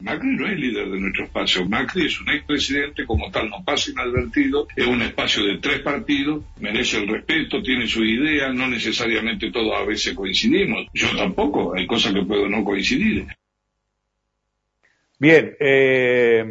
Macri 0.00 0.36
no 0.36 0.46
es 0.46 0.56
líder 0.56 0.88
de 0.90 1.00
nuestro 1.00 1.24
espacio. 1.24 1.66
Macri 1.66 2.06
es 2.06 2.20
un 2.20 2.30
expresidente, 2.30 3.04
como 3.04 3.32
tal 3.32 3.50
no 3.50 3.64
pasa 3.64 3.90
inadvertido, 3.90 4.68
es 4.76 4.86
un 4.86 5.02
espacio 5.02 5.44
de 5.44 5.58
tres 5.58 5.80
partidos, 5.80 6.44
merece 6.60 6.98
el 6.98 7.08
respeto, 7.08 7.60
tiene 7.62 7.88
su 7.88 8.04
idea, 8.04 8.52
no 8.52 8.68
necesariamente 8.68 9.50
todos 9.50 9.74
a 9.74 9.84
veces 9.84 10.14
coincidimos. 10.14 10.86
Yo 10.94 11.08
tampoco, 11.16 11.74
hay 11.74 11.84
cosas 11.86 12.14
que 12.14 12.22
puedo 12.22 12.48
no 12.48 12.62
coincidir. 12.62 13.26
Bien, 15.18 15.56
eh, 15.58 16.44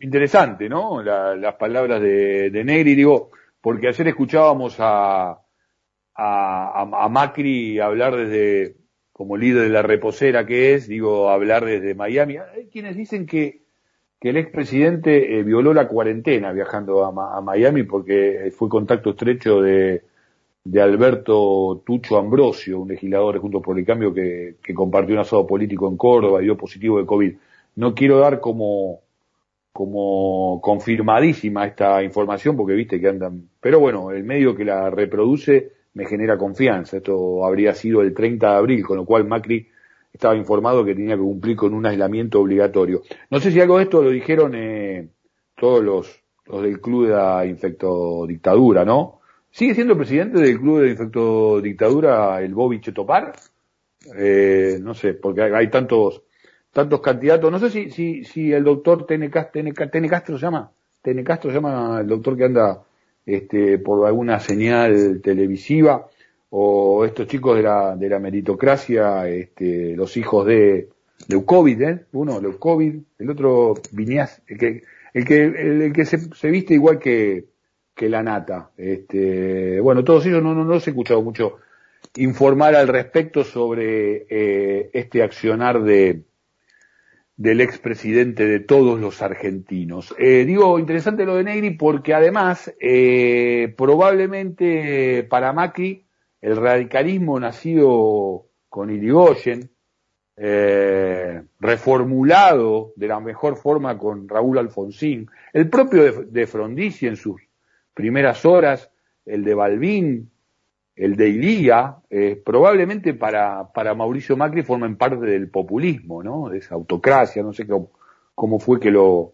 interesante, 0.00 0.70
¿no? 0.70 1.02
las 1.02 1.54
palabras 1.56 2.00
de, 2.00 2.48
de, 2.48 2.64
Negri, 2.64 2.94
digo, 2.94 3.30
porque 3.60 3.88
ayer 3.88 4.08
escuchábamos 4.08 4.76
a, 4.78 5.32
a, 6.14 7.04
a 7.04 7.08
Macri 7.10 7.78
hablar 7.78 8.16
desde 8.16 8.79
como 9.20 9.36
líder 9.36 9.64
de 9.64 9.68
la 9.68 9.82
reposera 9.82 10.46
que 10.46 10.72
es, 10.72 10.88
digo, 10.88 11.28
hablar 11.28 11.66
desde 11.66 11.94
Miami. 11.94 12.38
Hay 12.38 12.68
quienes 12.72 12.96
dicen 12.96 13.26
que, 13.26 13.60
que 14.18 14.30
el 14.30 14.38
expresidente 14.38 15.38
eh, 15.38 15.42
violó 15.42 15.74
la 15.74 15.88
cuarentena 15.88 16.52
viajando 16.52 17.04
a, 17.04 17.42
Miami 17.42 17.82
porque 17.82 18.50
fue 18.56 18.70
contacto 18.70 19.10
estrecho 19.10 19.60
de, 19.60 20.04
de 20.64 20.80
Alberto 20.80 21.82
Tucho 21.84 22.16
Ambrosio, 22.16 22.80
un 22.80 22.88
legislador 22.88 23.34
de 23.34 23.40
Juntos 23.40 23.62
por 23.62 23.78
el 23.78 23.84
Cambio 23.84 24.14
que, 24.14 24.54
que 24.62 24.72
compartió 24.72 25.16
un 25.16 25.20
asado 25.20 25.46
político 25.46 25.86
en 25.86 25.98
Córdoba 25.98 26.40
y 26.40 26.44
dio 26.44 26.56
positivo 26.56 26.98
de 26.98 27.04
COVID. 27.04 27.34
No 27.76 27.94
quiero 27.94 28.20
dar 28.20 28.40
como, 28.40 29.00
como 29.70 30.62
confirmadísima 30.62 31.66
esta 31.66 32.02
información 32.02 32.56
porque 32.56 32.72
viste 32.72 32.98
que 32.98 33.08
andan, 33.08 33.50
pero 33.60 33.80
bueno, 33.80 34.12
el 34.12 34.24
medio 34.24 34.56
que 34.56 34.64
la 34.64 34.88
reproduce 34.88 35.72
me 35.94 36.06
genera 36.06 36.38
confianza. 36.38 36.98
Esto 36.98 37.44
habría 37.44 37.74
sido 37.74 38.02
el 38.02 38.14
30 38.14 38.50
de 38.50 38.56
abril, 38.56 38.84
con 38.84 38.96
lo 38.96 39.04
cual 39.04 39.26
Macri 39.26 39.68
estaba 40.12 40.36
informado 40.36 40.84
que 40.84 40.94
tenía 40.94 41.16
que 41.16 41.22
cumplir 41.22 41.56
con 41.56 41.74
un 41.74 41.86
aislamiento 41.86 42.40
obligatorio. 42.40 43.02
No 43.30 43.40
sé 43.40 43.50
si 43.50 43.60
algo 43.60 43.78
de 43.78 43.84
esto 43.84 44.02
lo 44.02 44.10
dijeron 44.10 44.54
eh, 44.54 45.08
todos 45.56 45.82
los, 45.82 46.22
los 46.46 46.62
del 46.62 46.80
Club 46.80 47.06
de 47.06 47.14
la 47.14 47.46
Infectodictadura, 47.46 48.84
¿no? 48.84 49.20
¿Sigue 49.50 49.74
siendo 49.74 49.96
presidente 49.96 50.40
del 50.40 50.58
Club 50.60 50.78
de 50.78 50.86
la 50.86 50.92
Infectodictadura 50.92 52.40
el 52.40 52.54
Bobby 52.54 52.80
Chetopar? 52.80 53.32
Eh, 54.16 54.78
no 54.80 54.94
sé, 54.94 55.14
porque 55.14 55.42
hay, 55.42 55.68
tantos 55.68 56.22
tantos 56.72 57.00
candidatos. 57.00 57.50
No 57.50 57.58
sé 57.58 57.70
si, 57.70 57.90
si, 57.90 58.24
si 58.24 58.52
el 58.52 58.64
doctor 58.64 59.06
Tene, 59.06 59.30
Castro 59.30 60.38
se 60.38 60.46
llama. 60.46 60.70
Tene 61.02 61.24
Castro 61.24 61.50
se 61.50 61.56
llama 61.56 61.98
el 62.00 62.06
doctor 62.06 62.36
que 62.36 62.44
anda 62.44 62.82
este, 63.34 63.78
por 63.78 64.06
alguna 64.06 64.40
señal 64.40 65.20
televisiva, 65.22 66.06
o 66.50 67.04
estos 67.04 67.26
chicos 67.26 67.56
de 67.56 67.62
la, 67.62 67.96
de 67.96 68.08
la 68.08 68.18
meritocracia, 68.18 69.28
este, 69.28 69.94
los 69.96 70.16
hijos 70.16 70.46
de 70.46 70.88
Leucovid, 71.28 71.82
¿eh? 71.82 72.04
uno 72.12 72.40
Leucovid, 72.40 72.96
el 73.18 73.30
otro 73.30 73.74
Viñas, 73.92 74.42
el 74.46 74.58
que, 74.58 74.82
el 75.12 75.92
que, 75.92 76.04
se, 76.04 76.50
viste 76.50 76.74
igual 76.74 76.98
que, 76.98 77.46
que 77.94 78.08
la 78.08 78.22
nata. 78.22 78.70
Este, 78.76 79.80
bueno, 79.80 80.02
todos 80.02 80.26
ellos 80.26 80.42
no, 80.42 80.54
no, 80.54 80.64
no 80.64 80.74
los 80.74 80.86
he 80.86 80.90
escuchado 80.90 81.22
mucho 81.22 81.58
informar 82.16 82.74
al 82.74 82.88
respecto 82.88 83.44
sobre 83.44 84.26
eh, 84.28 84.90
este 84.92 85.22
accionar 85.22 85.82
de, 85.82 86.22
del 87.40 87.62
expresidente 87.62 88.46
de 88.46 88.60
todos 88.60 89.00
los 89.00 89.22
argentinos. 89.22 90.14
Eh, 90.18 90.44
digo, 90.44 90.78
interesante 90.78 91.24
lo 91.24 91.36
de 91.36 91.44
Negri 91.44 91.70
porque 91.70 92.12
además, 92.12 92.70
eh, 92.78 93.72
probablemente 93.78 95.22
para 95.22 95.54
Macri, 95.54 96.04
el 96.42 96.56
radicalismo 96.58 97.40
nacido 97.40 98.44
con 98.68 98.90
Irigoyen, 98.90 99.70
eh, 100.36 101.42
reformulado 101.58 102.92
de 102.94 103.08
la 103.08 103.20
mejor 103.20 103.56
forma 103.56 103.96
con 103.96 104.28
Raúl 104.28 104.58
Alfonsín, 104.58 105.30
el 105.54 105.70
propio 105.70 106.02
de, 106.02 106.24
de 106.26 106.46
Frondizi 106.46 107.06
en 107.06 107.16
sus 107.16 107.40
primeras 107.94 108.44
horas, 108.44 108.90
el 109.24 109.44
de 109.44 109.54
Balbín, 109.54 110.30
el 110.96 111.16
de 111.16 111.28
Ilía, 111.28 111.96
eh, 112.10 112.40
probablemente 112.44 113.14
para, 113.14 113.72
para 113.72 113.94
Mauricio 113.94 114.36
Macri 114.36 114.62
formen 114.62 114.96
parte 114.96 115.24
del 115.24 115.48
populismo, 115.48 116.22
¿no? 116.22 116.48
De 116.48 116.58
esa 116.58 116.74
autocracia, 116.74 117.42
no 117.42 117.52
sé 117.52 117.66
cómo, 117.66 117.90
cómo 118.34 118.58
fue 118.58 118.78
que 118.78 118.90
lo, 118.90 119.32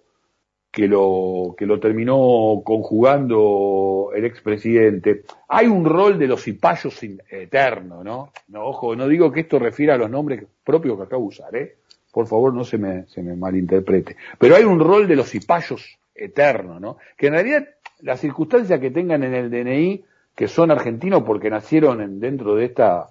que 0.77 0.89
lo, 0.89 1.55
que 1.57 1.65
lo 1.65 1.81
terminó 1.81 2.61
conjugando 2.63 4.11
el 4.15 4.27
expresidente. 4.27 5.25
Hay 5.49 5.67
un 5.67 5.87
rol 5.87 6.19
de 6.19 6.27
los 6.27 6.43
cipayos 6.43 7.03
eterno, 7.31 8.05
¿no? 8.05 8.33
¿no? 8.49 8.65
Ojo, 8.67 8.95
no 8.95 9.09
digo 9.09 9.33
que 9.33 9.41
esto 9.41 9.59
refiera 9.59 9.95
a 9.95 9.99
los 9.99 10.11
nombres 10.11 10.45
propios 10.63 10.99
que 10.99 11.05
acabo 11.05 11.23
de 11.23 11.29
usar, 11.29 11.57
¿eh? 11.57 11.77
Por 12.13 12.27
favor, 12.27 12.53
no 12.53 12.63
se 12.65 12.79
me, 12.79 13.07
se 13.07 13.23
me 13.23 13.35
malinterprete. 13.35 14.17
Pero 14.39 14.57
hay 14.57 14.65
un 14.65 14.79
rol 14.79 15.09
de 15.09 15.17
los 15.17 15.31
cipayos 15.31 15.99
eterno, 16.15 16.79
¿no? 16.79 16.99
Que 17.17 17.29
en 17.29 17.33
realidad 17.33 17.69
las 18.01 18.21
circunstancias 18.21 18.79
que 18.79 18.91
tengan 18.91 19.25
en 19.25 19.35
el 19.35 19.51
DNI 19.51 20.05
que 20.37 20.47
son 20.47 20.71
argentinos 20.71 21.25
porque 21.25 21.51
nacieron 21.51 22.01
en, 22.01 22.21
dentro 22.21 22.55
de 22.55 22.67
esta 22.67 23.09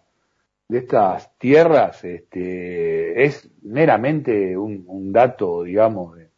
de 0.67 0.79
estas 0.79 1.38
tierras 1.38 2.03
este, 2.03 3.24
es 3.24 3.50
meramente 3.62 4.58
un, 4.58 5.12
dato, 5.12 5.63
digamos, 5.63 6.15
de, 6.15 6.29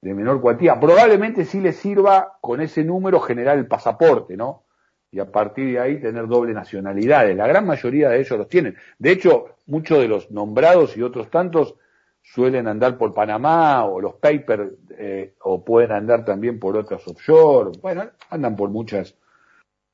de, 0.00 0.14
menor 0.14 0.40
cuantía. 0.40 0.80
Probablemente 0.80 1.44
sí 1.44 1.60
les 1.60 1.76
sirva 1.76 2.38
con 2.40 2.60
ese 2.60 2.82
número 2.82 3.20
generar 3.20 3.58
el 3.58 3.66
pasaporte, 3.66 4.36
¿no? 4.36 4.64
Y 5.12 5.20
a 5.20 5.30
partir 5.30 5.74
de 5.74 5.78
ahí 5.78 6.00
tener 6.00 6.26
doble 6.26 6.54
nacionalidades. 6.54 7.36
La 7.36 7.46
gran 7.46 7.66
mayoría 7.66 8.08
de 8.08 8.20
ellos 8.20 8.38
los 8.38 8.48
tienen. 8.48 8.76
De 8.98 9.12
hecho, 9.12 9.56
muchos 9.66 9.98
de 10.00 10.08
los 10.08 10.30
nombrados 10.30 10.96
y 10.96 11.02
otros 11.02 11.30
tantos 11.30 11.76
suelen 12.22 12.66
andar 12.66 12.96
por 12.96 13.12
Panamá 13.12 13.84
o 13.84 14.00
los 14.00 14.14
papers 14.14 14.72
eh, 14.96 15.34
o 15.42 15.64
pueden 15.64 15.92
andar 15.92 16.24
también 16.24 16.58
por 16.58 16.76
otras 16.76 17.06
offshore. 17.06 17.78
Bueno, 17.80 18.10
andan 18.30 18.56
por 18.56 18.70
muchas 18.70 19.14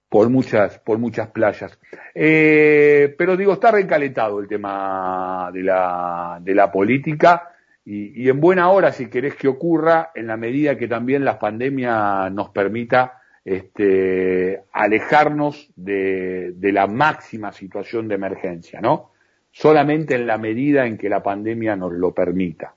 por 0.09 0.31
muchas, 0.31 0.79
por 0.79 0.99
muchas 0.99 1.29
playas. 1.29 1.79
Eh, 2.15 3.15
pero 3.19 3.37
digo, 3.37 3.55
está 3.55 3.71
recalentado 3.71 4.41
el 4.41 4.49
tema 4.49 5.51
de 5.53 5.63
la, 5.63 6.39
de 6.41 6.55
la 6.55 6.71
política 6.73 7.51
y, 7.85 8.23
y, 8.23 8.29
en 8.29 8.41
buena 8.41 8.71
hora, 8.71 8.93
si 8.93 9.09
querés 9.09 9.35
que 9.35 9.49
ocurra, 9.49 10.11
en 10.15 10.27
la 10.27 10.37
medida 10.37 10.77
que 10.77 10.89
también 10.89 11.25
la 11.25 11.39
pandemia 11.39 12.29
nos 12.31 12.51
permita 12.51 13.23
este, 13.45 14.65
alejarnos 14.73 15.71
de, 15.75 16.53
de 16.55 16.73
la 16.73 16.87
máxima 16.87 17.53
situación 17.53 18.07
de 18.07 18.15
emergencia, 18.15 18.81
¿no? 18.81 19.13
Solamente 19.51 20.15
en 20.15 20.27
la 20.27 20.37
medida 20.37 20.87
en 20.87 20.99
que 20.99 21.09
la 21.09 21.23
pandemia 21.23 21.75
nos 21.75 21.93
lo 21.93 22.13
permita. 22.13 22.75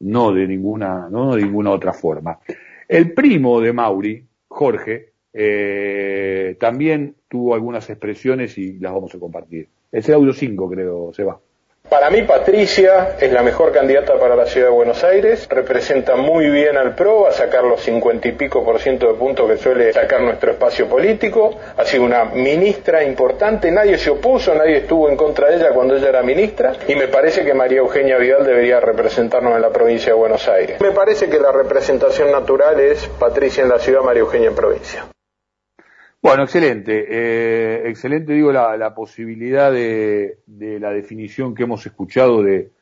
No 0.00 0.32
de 0.32 0.46
ninguna, 0.46 1.08
no 1.10 1.34
de 1.34 1.42
ninguna 1.42 1.70
otra 1.70 1.92
forma. 1.92 2.38
El 2.88 3.12
primo 3.12 3.60
de 3.60 3.74
Mauri, 3.74 4.26
Jorge, 4.48 5.09
eh, 5.32 6.56
también 6.58 7.16
tuvo 7.28 7.54
algunas 7.54 7.88
expresiones 7.90 8.58
y 8.58 8.78
las 8.78 8.92
vamos 8.92 9.14
a 9.14 9.18
compartir. 9.18 9.68
Es 9.92 10.08
el 10.08 10.14
audio 10.14 10.32
5, 10.32 10.70
creo, 10.70 11.12
se 11.12 11.24
va. 11.24 11.40
Para 11.90 12.08
mí 12.08 12.22
Patricia 12.22 13.16
es 13.20 13.32
la 13.32 13.42
mejor 13.42 13.72
candidata 13.72 14.16
para 14.16 14.36
la 14.36 14.46
ciudad 14.46 14.68
de 14.68 14.72
Buenos 14.72 15.02
Aires, 15.02 15.48
representa 15.50 16.14
muy 16.14 16.48
bien 16.48 16.76
al 16.76 16.94
PRO, 16.94 17.22
va 17.22 17.30
a 17.30 17.32
sacar 17.32 17.64
los 17.64 17.80
cincuenta 17.80 18.28
y 18.28 18.32
pico 18.32 18.64
por 18.64 18.78
ciento 18.78 19.08
de 19.08 19.14
puntos 19.14 19.50
que 19.50 19.56
suele 19.56 19.92
sacar 19.92 20.20
nuestro 20.20 20.52
espacio 20.52 20.86
político, 20.88 21.56
ha 21.76 21.84
sido 21.84 22.04
una 22.04 22.26
ministra 22.26 23.02
importante, 23.02 23.72
nadie 23.72 23.98
se 23.98 24.10
opuso, 24.10 24.54
nadie 24.54 24.76
estuvo 24.76 25.08
en 25.08 25.16
contra 25.16 25.48
de 25.48 25.56
ella 25.56 25.72
cuando 25.74 25.96
ella 25.96 26.10
era 26.10 26.22
ministra 26.22 26.74
y 26.86 26.94
me 26.94 27.08
parece 27.08 27.44
que 27.44 27.54
María 27.54 27.80
Eugenia 27.80 28.18
Vidal 28.18 28.46
debería 28.46 28.78
representarnos 28.78 29.56
en 29.56 29.62
la 29.62 29.70
provincia 29.70 30.12
de 30.12 30.18
Buenos 30.18 30.46
Aires. 30.46 30.80
Me 30.80 30.92
parece 30.92 31.28
que 31.28 31.40
la 31.40 31.50
representación 31.50 32.30
natural 32.30 32.78
es 32.78 33.04
Patricia 33.18 33.64
en 33.64 33.68
la 33.68 33.80
ciudad, 33.80 34.02
María 34.02 34.20
Eugenia 34.20 34.50
en 34.50 34.54
provincia. 34.54 35.06
Bueno, 36.22 36.42
excelente. 36.42 37.06
Eh, 37.08 37.88
excelente, 37.88 38.34
digo, 38.34 38.52
la, 38.52 38.94
posibilidad 38.94 39.72
de, 39.72 40.40
la 40.46 40.90
definición 40.90 41.54
que 41.54 41.62
hemos 41.62 41.86
escuchado 41.86 42.42
de, 42.42 42.72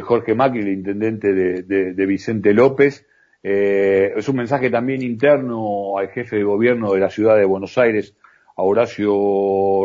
Jorge 0.00 0.34
Macri, 0.34 0.60
el 0.60 0.68
intendente 0.68 1.32
de, 1.32 2.06
Vicente 2.06 2.54
López. 2.54 3.04
Eh, 3.42 4.12
es 4.16 4.28
un 4.28 4.36
mensaje 4.36 4.70
también 4.70 5.02
interno 5.02 5.98
al 5.98 6.08
jefe 6.08 6.36
de 6.36 6.44
gobierno 6.44 6.92
de 6.94 7.00
la 7.00 7.10
ciudad 7.10 7.36
de 7.36 7.44
Buenos 7.44 7.76
Aires, 7.78 8.14
a 8.56 8.62
Horacio 8.62 9.12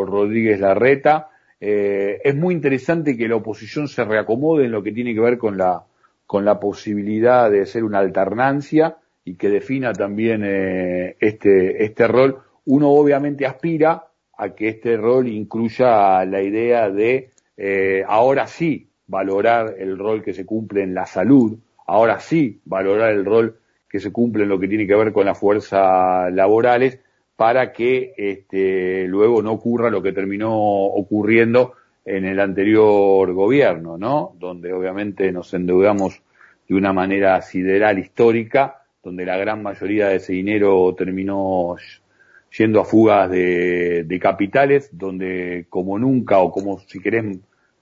Rodríguez 0.06 0.60
Larreta. 0.60 1.30
Eh, 1.60 2.20
es 2.22 2.36
muy 2.36 2.54
interesante 2.54 3.16
que 3.16 3.28
la 3.28 3.36
oposición 3.36 3.88
se 3.88 4.04
reacomode 4.04 4.66
en 4.66 4.70
lo 4.70 4.84
que 4.84 4.92
tiene 4.92 5.14
que 5.14 5.20
ver 5.20 5.36
con 5.36 5.58
la, 5.58 5.84
con 6.26 6.44
la 6.44 6.60
posibilidad 6.60 7.50
de 7.50 7.66
ser 7.66 7.82
una 7.82 7.98
alternancia 7.98 8.98
y 9.24 9.34
que 9.34 9.50
defina 9.50 9.92
también 9.92 10.44
este, 10.44 11.84
este 11.84 12.06
rol 12.06 12.42
uno 12.70 12.90
obviamente 12.90 13.46
aspira 13.46 14.04
a 14.38 14.50
que 14.50 14.68
este 14.68 14.96
rol 14.96 15.26
incluya 15.26 16.24
la 16.24 16.40
idea 16.40 16.88
de 16.88 17.30
eh, 17.56 18.04
ahora 18.06 18.46
sí 18.46 18.88
valorar 19.08 19.74
el 19.76 19.98
rol 19.98 20.22
que 20.22 20.32
se 20.32 20.46
cumple 20.46 20.84
en 20.84 20.94
la 20.94 21.04
salud, 21.04 21.58
ahora 21.88 22.20
sí 22.20 22.60
valorar 22.64 23.10
el 23.10 23.24
rol 23.24 23.58
que 23.88 23.98
se 23.98 24.12
cumple 24.12 24.44
en 24.44 24.50
lo 24.50 24.60
que 24.60 24.68
tiene 24.68 24.86
que 24.86 24.94
ver 24.94 25.12
con 25.12 25.26
las 25.26 25.36
fuerzas 25.36 26.32
laborales 26.32 27.00
para 27.34 27.72
que 27.72 28.14
este, 28.16 29.04
luego 29.08 29.42
no 29.42 29.52
ocurra 29.52 29.90
lo 29.90 30.00
que 30.00 30.12
terminó 30.12 30.54
ocurriendo 30.54 31.72
en 32.04 32.24
el 32.24 32.38
anterior 32.38 33.32
gobierno, 33.32 33.98
¿no? 33.98 34.36
Donde 34.38 34.72
obviamente 34.72 35.32
nos 35.32 35.52
endeudamos 35.54 36.22
de 36.68 36.74
una 36.76 36.92
manera 36.92 37.42
sideral 37.42 37.98
histórica, 37.98 38.82
donde 39.02 39.26
la 39.26 39.36
gran 39.38 39.60
mayoría 39.60 40.06
de 40.06 40.16
ese 40.16 40.34
dinero 40.34 40.94
terminó 40.96 41.76
yendo 42.56 42.80
a 42.80 42.84
fugas 42.84 43.30
de, 43.30 44.18
capitales, 44.20 44.90
donde 44.92 45.66
como 45.68 45.98
nunca 45.98 46.38
o 46.38 46.50
como 46.50 46.78
si 46.80 47.00
querés 47.00 47.24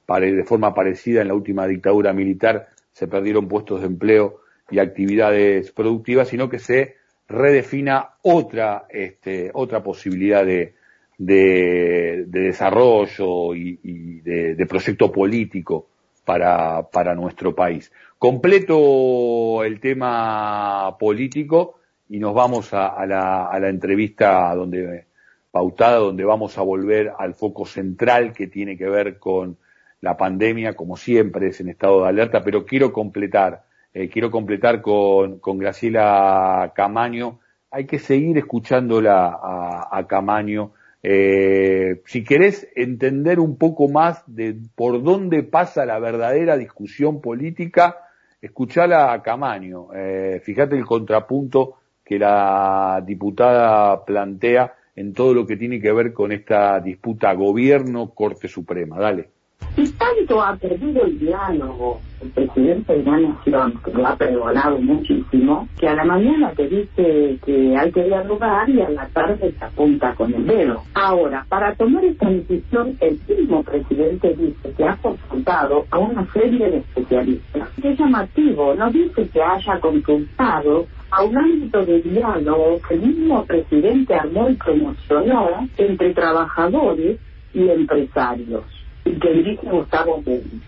de 0.07 0.45
forma 0.45 0.75
parecida 0.75 1.23
en 1.23 1.29
la 1.29 1.35
última 1.35 1.67
dictadura 1.67 2.13
militar 2.13 2.69
se 2.93 3.07
perdieron 3.09 3.47
puestos 3.49 3.81
de 3.81 3.87
empleo 3.87 4.41
y 4.71 4.79
actividades 4.79 5.71
productivas, 5.73 6.29
sino 6.29 6.49
que 6.49 6.59
se 6.59 6.97
redefina 7.29 8.11
otra, 8.23 8.87
este, 8.89 9.51
otra 9.53 9.83
posibilidad 9.83 10.45
de, 10.45 10.75
de, 11.17 12.25
desarrollo 12.27 13.55
y, 13.55 14.21
de, 14.21 14.67
proyecto 14.67 15.13
político 15.13 15.87
para 16.25 17.15
nuestro 17.15 17.55
país. 17.55 17.91
Completo 18.19 19.63
el 19.63 19.79
tema 19.79 20.97
político, 20.99 21.78
y 22.09 22.19
nos 22.19 22.35
vamos 22.35 22.73
a, 22.73 23.05
la, 23.07 23.47
a 23.47 23.61
la 23.61 23.69
entrevista 23.69 24.55
donde 24.55 25.07
pautada, 25.51 25.97
donde 25.97 26.25
vamos 26.25 26.59
a 26.59 26.63
volver 26.63 27.13
al 27.19 27.35
foco 27.35 27.65
central 27.67 28.33
que 28.33 28.47
tiene 28.47 28.77
que 28.77 28.89
ver 28.89 29.19
con 29.19 29.57
la 30.01 30.17
pandemia, 30.17 30.75
como 30.75 30.97
siempre 30.97 31.49
es 31.49 31.61
en 31.61 31.69
estado 31.69 32.03
de 32.03 32.09
alerta, 32.09 32.43
pero 32.45 32.65
quiero 32.65 32.93
completar, 32.93 33.65
eh, 33.93 34.09
quiero 34.09 34.31
completar 34.31 34.81
con, 34.81 35.39
con 35.41 35.59
Graciela 35.59 36.73
Camaño. 36.75 37.41
Hay 37.71 37.87
que 37.87 37.99
seguir 37.99 38.39
escuchándola 38.39 39.27
a, 39.27 39.89
a 39.91 40.07
Camaño. 40.07 40.73
Eh, 41.03 42.03
si 42.07 42.25
querés 42.25 42.69
entender 42.75 43.41
un 43.41 43.57
poco 43.57 43.89
más 43.89 44.23
de 44.27 44.57
por 44.75 45.03
dónde 45.03 45.43
pasa 45.43 45.85
la 45.85 45.99
verdadera 45.99 46.57
discusión 46.57 47.21
política, 47.21 47.97
escuchala 48.41 49.13
a 49.13 49.23
Camaño. 49.23 49.89
Eh, 49.95 50.41
fíjate 50.45 50.77
el 50.77 50.87
contrapunto 50.87 51.77
que 52.09 52.19
la 52.19 53.03
diputada 53.05 54.03
plantea 54.07 54.75
en 54.97 55.13
todo 55.13 55.35
lo 55.35 55.47
que 55.47 55.59
tiene 55.59 55.79
que 55.79 55.93
ver 55.93 56.15
con 56.15 56.33
esta 56.33 56.81
disputa 56.81 57.35
gobierno-Corte 57.35 58.49
Suprema. 58.49 58.99
Dale. 58.99 59.29
Y 59.77 59.87
tanto 59.93 60.43
ha 60.43 60.57
perdido 60.57 61.05
el 61.05 61.19
diálogo 61.21 62.01
el 62.21 62.31
presidente 62.31 62.95
de 62.95 63.03
la 63.05 63.19
Nación, 63.19 63.81
que 63.85 63.93
lo 63.93 64.07
ha 64.07 64.17
pregonado 64.17 64.79
muchísimo, 64.79 65.69
que 65.79 65.89
a 65.89 65.95
la 65.95 66.05
mañana 66.05 66.51
te 66.53 66.69
dice 66.69 67.39
que 67.45 67.77
hay 67.77 67.93
que 67.93 68.05
dialogar 68.05 68.69
y 68.69 68.81
a 68.81 68.91
la 68.91 69.07
tarde 69.09 69.55
se 69.57 69.65
apunta 69.65 70.15
con 70.15 70.35
el 70.35 70.47
dedo. 70.47 70.83
Ahora, 70.95 71.47
para 71.49 71.75
tomar 71.77 72.05
esta 72.05 72.29
decisión, 72.29 72.97
el 73.01 73.21
mismo 73.29 73.63
presidente 73.63 74.35
dice 74.35 74.73
que 74.77 74.85
ha 74.85 74.97
consultado 74.97 75.87
a 75.91 75.99
una 75.99 76.27
serie 76.33 76.71
de 76.71 76.79
especialistas. 76.79 77.69
Es 77.83 77.99
llamativo, 77.99 78.75
no 78.75 78.91
dice 78.91 79.29
que 79.29 79.43
haya 79.43 79.79
consultado 79.81 80.87
a 81.11 81.23
un 81.23 81.39
ámbito 81.39 81.85
de 81.85 82.03
diálogo 82.03 82.81
que 82.89 82.95
el 82.95 83.03
mismo 83.03 83.45
presidente 83.45 84.15
armó 84.15 84.51
y 84.51 84.55
promocionó 84.55 85.69
entre 85.77 86.15
trabajadores 86.15 87.19
y 87.55 87.69
empresarios 87.69 88.78
que 89.05 89.33
dirige 89.33 89.67
Gustavo 89.69 90.23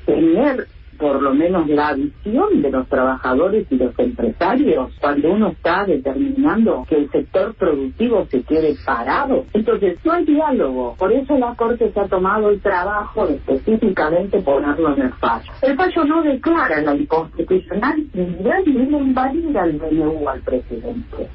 Tener 0.07 0.66
por 1.01 1.23
lo 1.23 1.33
menos 1.33 1.66
la 1.66 1.95
visión 1.95 2.61
de 2.61 2.71
los 2.71 2.87
trabajadores 2.88 3.66
y 3.71 3.77
los 3.77 3.99
empresarios 3.99 4.93
cuando 5.01 5.33
uno 5.33 5.49
está 5.49 5.87
determinando 5.87 6.85
que 6.88 6.97
el 6.97 7.11
sector 7.11 7.55
productivo 7.55 8.27
se 8.27 8.43
quede 8.43 8.75
parado. 8.85 9.47
Entonces 9.55 9.99
no 10.05 10.12
hay 10.12 10.27
diálogo. 10.27 10.95
Por 10.99 11.11
eso 11.11 11.38
la 11.38 11.55
Corte 11.55 11.90
se 11.90 12.01
ha 12.01 12.07
tomado 12.07 12.51
el 12.51 12.61
trabajo 12.61 13.27
de 13.27 13.37
específicamente 13.37 14.43
ponerlo 14.43 14.95
en 14.95 15.03
el 15.03 15.12
fallo. 15.14 15.51
El 15.62 15.75
fallo 15.75 16.05
no 16.05 16.23
declara 16.23 16.83
la 16.83 16.95
inconstitucionalidad 16.95 18.61
ni 18.66 18.73
le 18.73 18.99
invalida 18.99 19.64
el 19.64 19.79
DNU 19.79 20.29
al 20.29 20.40
presidente. 20.43 21.31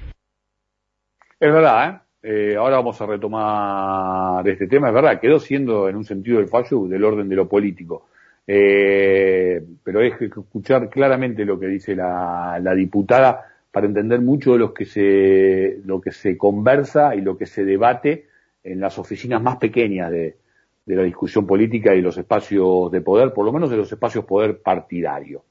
Es 1.40 1.54
verdad, 1.54 1.90
¿eh? 1.90 2.05
¿Eh? 2.26 2.56
ahora 2.58 2.78
vamos 2.78 3.00
a 3.00 3.06
retomar 3.06 4.48
este 4.48 4.68
tema, 4.68 4.88
es 4.88 4.94
verdad, 4.94 5.20
quedó 5.20 5.40
siendo 5.40 5.88
en 5.88 5.96
un 5.96 6.04
sentido 6.04 6.40
el 6.40 6.48
fallo 6.48 6.88
del 6.88 7.04
orden 7.04 7.30
de 7.30 7.36
lo 7.36 7.48
político. 7.48 8.08
Eh, 8.48 9.64
pero 9.84 10.02
es 10.02 10.18
que 10.18 10.26
escuchar 10.26 10.90
claramente 10.90 11.46
lo 11.46 11.60
que 11.60 11.68
dice 11.68 11.96
la, 11.96 12.74
diputada 12.76 13.46
para 13.72 13.88
entender 13.88 14.22
mucho 14.22 14.54
de 14.54 14.60
lo 14.60 14.74
que 14.74 14.86
se, 14.86 15.80
lo 15.86 16.02
que 16.02 16.12
se 16.12 16.38
conversa 16.38 17.16
y 17.16 17.22
lo 17.22 17.38
que 17.38 17.46
se 17.46 17.66
debate 17.66 18.28
en 18.64 18.80
las 18.80 18.98
oficinas 18.98 19.42
más 19.42 19.58
pequeñas 19.58 20.12
de, 20.12 20.38
de 20.86 20.96
la 20.96 21.04
discusión 21.04 21.46
política 21.46 21.94
y 21.94 22.02
los 22.02 22.18
espacios 22.18 22.92
de 22.92 23.02
poder, 23.02 23.34
por 23.34 23.46
lo 23.46 23.52
menos 23.52 23.70
de 23.70 23.78
los 23.78 23.92
espacios 23.92 24.26
poder 24.26 24.62
partidario. 24.62 25.44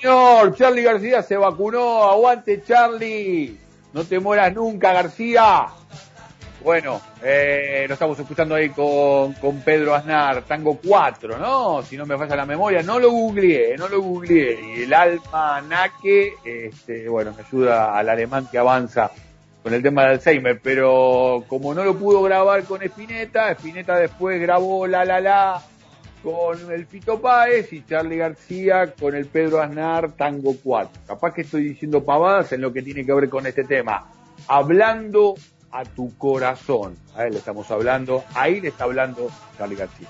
Señor. 0.00 0.54
Charlie 0.56 0.82
García 0.82 1.22
se 1.22 1.36
vacunó. 1.36 2.04
Aguante, 2.04 2.62
Charlie. 2.62 3.56
No 3.92 4.04
te 4.04 4.18
mueras 4.18 4.54
nunca, 4.54 4.92
García. 4.92 5.66
Bueno, 6.62 7.00
eh, 7.22 7.84
lo 7.86 7.94
estamos 7.94 8.18
escuchando 8.18 8.56
ahí 8.56 8.70
con, 8.70 9.32
con 9.34 9.60
Pedro 9.60 9.94
Aznar, 9.94 10.42
Tango 10.42 10.78
4, 10.84 11.38
¿no? 11.38 11.82
Si 11.82 11.96
no 11.96 12.04
me 12.04 12.18
falla 12.18 12.34
la 12.34 12.46
memoria, 12.46 12.82
no 12.82 12.98
lo 12.98 13.12
googleé, 13.12 13.76
no 13.76 13.88
lo 13.88 14.02
googleé. 14.02 14.58
Y 14.76 14.82
el 14.82 14.92
alma 14.92 15.60
naque, 15.60 16.34
este, 16.44 17.08
bueno, 17.08 17.32
me 17.36 17.44
ayuda 17.44 17.96
al 17.96 18.08
alemán 18.08 18.48
que 18.50 18.58
avanza 18.58 19.10
con 19.62 19.72
el 19.72 19.82
tema 19.82 20.02
de 20.02 20.08
Alzheimer, 20.10 20.60
pero 20.60 21.44
como 21.46 21.74
no 21.74 21.84
lo 21.84 21.96
pudo 21.96 22.22
grabar 22.22 22.64
con 22.64 22.82
Espineta, 22.82 23.52
Espineta 23.52 23.96
después 23.96 24.40
grabó 24.40 24.86
La 24.88 25.04
La 25.04 25.20
La 25.20 25.62
con 26.22 26.70
el 26.72 26.86
Fito 26.86 27.20
Páez 27.20 27.72
y 27.72 27.84
Charlie 27.84 28.16
García 28.16 28.94
con 28.98 29.14
el 29.14 29.26
Pedro 29.26 29.60
Aznar 29.60 30.12
Tango 30.12 30.54
4. 30.62 31.02
Capaz 31.06 31.34
que 31.34 31.42
estoy 31.42 31.64
diciendo 31.64 32.04
pavadas 32.04 32.52
en 32.52 32.60
lo 32.60 32.72
que 32.72 32.82
tiene 32.82 33.04
que 33.04 33.12
ver 33.12 33.28
con 33.28 33.46
este 33.46 33.64
tema. 33.64 34.10
Hablando 34.46 35.34
a 35.70 35.84
tu 35.84 36.16
corazón. 36.16 36.96
A 37.14 37.24
él 37.24 37.32
le 37.32 37.38
estamos 37.38 37.70
hablando, 37.70 38.24
ahí 38.34 38.60
le 38.60 38.68
está 38.68 38.84
hablando 38.84 39.30
Charlie 39.56 39.76
García. 39.76 40.08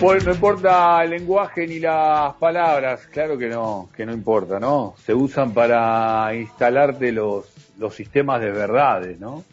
No 0.00 0.32
importa 0.32 1.04
el 1.04 1.10
lenguaje 1.10 1.66
ni 1.66 1.78
las 1.78 2.34
palabras, 2.36 3.06
claro 3.08 3.36
que 3.36 3.48
no, 3.48 3.90
que 3.94 4.06
no 4.06 4.12
importa, 4.12 4.58
¿no? 4.58 4.94
Se 5.04 5.12
usan 5.12 5.52
para 5.52 6.34
instalarte 6.34 7.12
los, 7.12 7.44
los 7.78 7.94
sistemas 7.94 8.40
de 8.40 8.50
verdades, 8.50 9.20
¿no? 9.20 9.44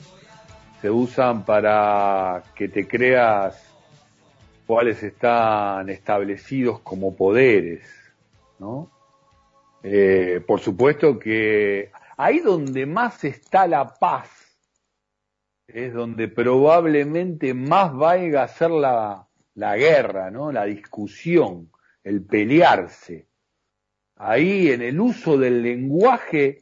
Se 0.81 0.89
usan 0.89 1.43
para 1.43 2.43
que 2.55 2.69
te 2.69 2.87
creas 2.87 3.61
cuáles 4.65 5.03
están 5.03 5.89
establecidos 5.89 6.79
como 6.79 7.13
poderes, 7.13 7.83
¿no? 8.57 8.89
Eh, 9.83 10.41
por 10.47 10.61
supuesto 10.61 11.19
que 11.19 11.91
ahí 12.15 12.39
donde 12.39 12.85
más 12.85 13.23
está 13.25 13.67
la 13.67 13.85
paz 13.85 14.29
es 15.67 15.93
donde 15.93 16.29
probablemente 16.29 17.53
más 17.53 17.93
vaya 17.93 18.43
a 18.43 18.47
ser 18.47 18.71
la, 18.71 19.26
la 19.57 19.75
guerra, 19.75 20.29
¿no? 20.29 20.51
La 20.51 20.65
discusión, 20.65 21.71
el 22.03 22.23
pelearse. 22.23 23.27
Ahí 24.15 24.69
en 24.69 24.83
el 24.83 24.99
uso 24.99 25.35
del 25.35 25.63
lenguaje, 25.63 26.61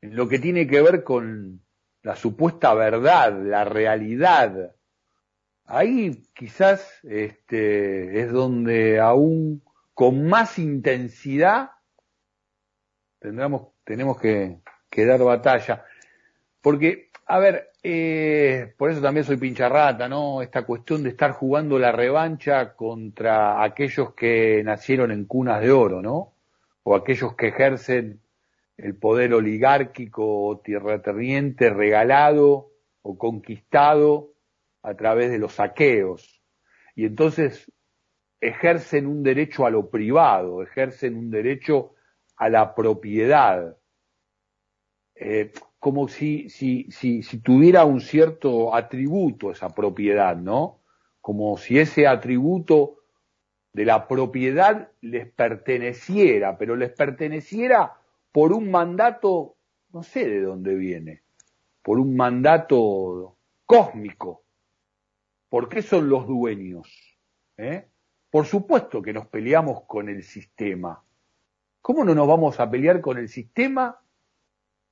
en 0.00 0.16
lo 0.16 0.28
que 0.28 0.40
tiene 0.40 0.66
que 0.66 0.82
ver 0.82 1.04
con 1.04 1.62
la 2.02 2.16
supuesta 2.16 2.74
verdad, 2.74 3.40
la 3.40 3.64
realidad, 3.64 4.74
ahí 5.64 6.24
quizás 6.34 6.98
este, 7.04 8.20
es 8.20 8.32
donde 8.32 8.98
aún 8.98 9.62
con 9.94 10.28
más 10.28 10.58
intensidad 10.58 11.70
tendremos, 13.20 13.68
tenemos 13.84 14.20
que, 14.20 14.58
que 14.90 15.06
dar 15.06 15.22
batalla. 15.22 15.84
Porque, 16.60 17.10
a 17.26 17.38
ver, 17.38 17.67
eh, 17.82 18.74
por 18.76 18.90
eso 18.90 19.00
también 19.00 19.24
soy 19.24 19.36
pincharrata, 19.36 20.08
¿no? 20.08 20.42
Esta 20.42 20.64
cuestión 20.64 21.02
de 21.02 21.10
estar 21.10 21.32
jugando 21.32 21.78
la 21.78 21.92
revancha 21.92 22.74
contra 22.74 23.62
aquellos 23.62 24.14
que 24.14 24.62
nacieron 24.64 25.12
en 25.12 25.26
cunas 25.26 25.60
de 25.60 25.70
oro, 25.70 26.02
¿no? 26.02 26.34
O 26.82 26.96
aquellos 26.96 27.34
que 27.36 27.48
ejercen 27.48 28.20
el 28.76 28.96
poder 28.96 29.34
oligárquico 29.34 30.46
o 30.46 30.60
tierraterriente 30.60 31.70
regalado 31.70 32.70
o 33.02 33.18
conquistado 33.18 34.32
a 34.82 34.94
través 34.94 35.30
de 35.30 35.38
los 35.38 35.54
saqueos. 35.54 36.42
Y 36.94 37.04
entonces 37.04 37.70
ejercen 38.40 39.06
un 39.06 39.22
derecho 39.22 39.66
a 39.66 39.70
lo 39.70 39.90
privado, 39.90 40.62
ejercen 40.62 41.16
un 41.16 41.30
derecho 41.30 41.94
a 42.36 42.48
la 42.48 42.74
propiedad. 42.74 43.76
Eh, 45.14 45.52
como 45.78 46.08
si, 46.08 46.48
si, 46.48 46.90
si, 46.90 47.22
tuviera 47.38 47.84
un 47.84 48.00
cierto 48.00 48.74
atributo 48.74 49.52
esa 49.52 49.68
propiedad, 49.68 50.36
¿no? 50.36 50.80
Como 51.20 51.56
si 51.56 51.78
ese 51.78 52.06
atributo 52.06 52.96
de 53.72 53.84
la 53.84 54.08
propiedad 54.08 54.90
les 55.00 55.30
perteneciera, 55.30 56.58
pero 56.58 56.74
les 56.74 56.90
perteneciera 56.90 57.94
por 58.32 58.52
un 58.52 58.70
mandato, 58.70 59.56
no 59.92 60.02
sé 60.02 60.28
de 60.28 60.40
dónde 60.40 60.74
viene, 60.74 61.22
por 61.82 62.00
un 62.00 62.16
mandato 62.16 63.36
cósmico. 63.64 64.42
¿Por 65.48 65.68
qué 65.68 65.80
son 65.80 66.08
los 66.08 66.26
dueños? 66.26 66.88
¿Eh? 67.56 67.86
Por 68.30 68.46
supuesto 68.46 69.00
que 69.00 69.12
nos 69.12 69.26
peleamos 69.28 69.84
con 69.84 70.08
el 70.08 70.22
sistema. 70.22 71.02
¿Cómo 71.80 72.04
no 72.04 72.14
nos 72.14 72.26
vamos 72.26 72.58
a 72.60 72.68
pelear 72.68 73.00
con 73.00 73.16
el 73.16 73.28
sistema 73.28 73.98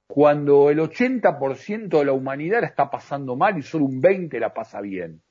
cuando 0.06 0.70
el 0.70 0.78
80% 0.78 1.98
de 1.98 2.04
la 2.04 2.12
humanidad 2.12 2.60
la 2.60 2.68
está 2.68 2.90
pasando 2.90 3.36
mal 3.36 3.58
y 3.58 3.62
solo 3.62 3.86
un 3.86 4.00
20% 4.00 4.38
la 4.38 4.54
pasa 4.54 4.80
bien? 4.80 5.22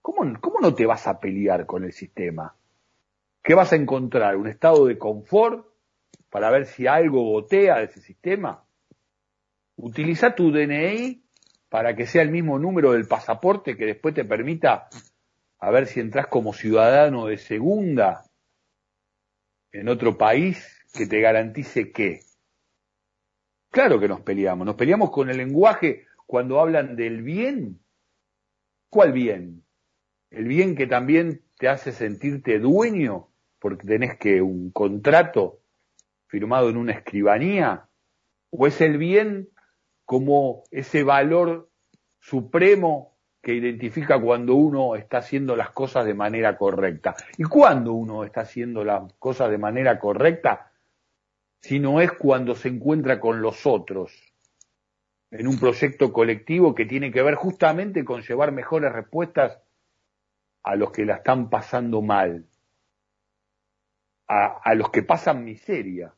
¿Cómo, 0.00 0.38
¿Cómo 0.40 0.60
no 0.60 0.74
te 0.74 0.86
vas 0.86 1.06
a 1.06 1.18
pelear 1.18 1.66
con 1.66 1.84
el 1.84 1.92
sistema? 1.92 2.54
¿Qué 3.42 3.54
vas 3.54 3.72
a 3.72 3.76
encontrar? 3.76 4.36
¿Un 4.36 4.48
estado 4.48 4.86
de 4.86 4.98
confort 4.98 5.66
para 6.30 6.50
ver 6.50 6.66
si 6.66 6.86
algo 6.86 7.22
gotea 7.22 7.78
de 7.78 7.84
ese 7.84 8.00
sistema? 8.00 8.64
Utiliza 9.76 10.34
tu 10.34 10.50
DNI 10.50 11.22
para 11.68 11.94
que 11.94 12.06
sea 12.06 12.22
el 12.22 12.30
mismo 12.30 12.58
número 12.58 12.92
del 12.92 13.06
pasaporte 13.06 13.76
que 13.76 13.86
después 13.86 14.14
te 14.14 14.24
permita 14.24 14.88
a 15.58 15.70
ver 15.70 15.86
si 15.86 16.00
entras 16.00 16.26
como 16.28 16.52
ciudadano 16.52 17.26
de 17.26 17.38
segunda 17.38 18.24
en 19.72 19.88
otro 19.88 20.16
país 20.16 20.82
que 20.92 21.06
te 21.06 21.20
garantice 21.20 21.92
qué. 21.92 22.25
Claro 23.76 24.00
que 24.00 24.08
nos 24.08 24.22
peleamos, 24.22 24.64
nos 24.64 24.74
peleamos 24.74 25.10
con 25.10 25.28
el 25.28 25.36
lenguaje 25.36 26.06
cuando 26.24 26.60
hablan 26.60 26.96
del 26.96 27.20
bien. 27.20 27.78
¿Cuál 28.88 29.12
bien? 29.12 29.66
El 30.30 30.46
bien 30.46 30.74
que 30.74 30.86
también 30.86 31.42
te 31.58 31.68
hace 31.68 31.92
sentirte 31.92 32.58
dueño 32.58 33.28
porque 33.58 33.86
tenés 33.86 34.16
que 34.16 34.40
un 34.40 34.70
contrato 34.70 35.60
firmado 36.26 36.70
en 36.70 36.78
una 36.78 36.92
escribanía, 36.92 37.90
o 38.48 38.66
es 38.66 38.80
el 38.80 38.96
bien 38.96 39.50
como 40.06 40.64
ese 40.70 41.02
valor 41.02 41.68
supremo 42.18 43.18
que 43.42 43.52
identifica 43.52 44.18
cuando 44.18 44.54
uno 44.54 44.96
está 44.96 45.18
haciendo 45.18 45.54
las 45.54 45.68
cosas 45.68 46.06
de 46.06 46.14
manera 46.14 46.56
correcta. 46.56 47.14
¿Y 47.36 47.44
cuando 47.44 47.92
uno 47.92 48.24
está 48.24 48.40
haciendo 48.40 48.84
las 48.84 49.12
cosas 49.18 49.50
de 49.50 49.58
manera 49.58 49.98
correcta? 49.98 50.72
Sino 51.66 52.00
es 52.00 52.12
cuando 52.12 52.54
se 52.54 52.68
encuentra 52.68 53.18
con 53.18 53.42
los 53.42 53.66
otros 53.66 54.12
en 55.32 55.48
un 55.48 55.58
proyecto 55.58 56.12
colectivo 56.12 56.76
que 56.76 56.86
tiene 56.86 57.10
que 57.10 57.22
ver 57.22 57.34
justamente 57.34 58.04
con 58.04 58.22
llevar 58.22 58.52
mejores 58.52 58.92
respuestas 58.92 59.60
a 60.62 60.76
los 60.76 60.92
que 60.92 61.04
la 61.04 61.16
están 61.16 61.50
pasando 61.50 62.02
mal, 62.02 62.46
a, 64.28 64.74
los 64.76 64.90
que 64.90 65.02
pasan 65.02 65.44
miseria. 65.44 66.14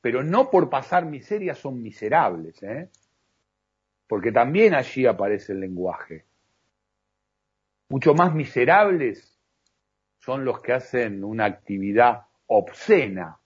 Pero 0.00 0.22
no 0.22 0.50
por 0.50 0.70
pasar 0.70 1.04
miseria 1.04 1.54
son 1.54 1.82
miserables, 1.82 2.62
¿eh? 2.62 2.88
porque 4.06 4.32
también 4.32 4.74
allí 4.74 5.04
aparece 5.04 5.52
el 5.52 5.60
lenguaje. 5.60 6.24
Mucho 7.90 8.14
más 8.14 8.34
miserables 8.34 9.38
son 10.20 10.46
los 10.46 10.62
que 10.62 10.72
hacen 10.72 11.22
una 11.22 11.44
actividad 11.44 12.22
obscena 12.46 13.40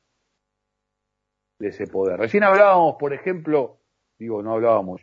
de 1.59 1.69
ese 1.69 1.87
poder. 1.87 2.19
Recién 2.19 2.45
hablábamos, 2.45 2.97
por 2.99 3.13
ejemplo, 3.13 3.79
digo, 4.19 4.43
no 4.43 4.53
hablábamos, 4.53 5.03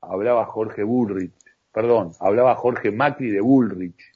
hablaba 0.00 0.44
Jorge 0.46 0.82
Bullrich, 0.82 1.32
perdón, 1.72 2.12
hablaba 2.20 2.54
Jorge 2.56 2.90
Macri 2.90 3.30
de 3.30 3.40
Bullrich. 3.40 4.12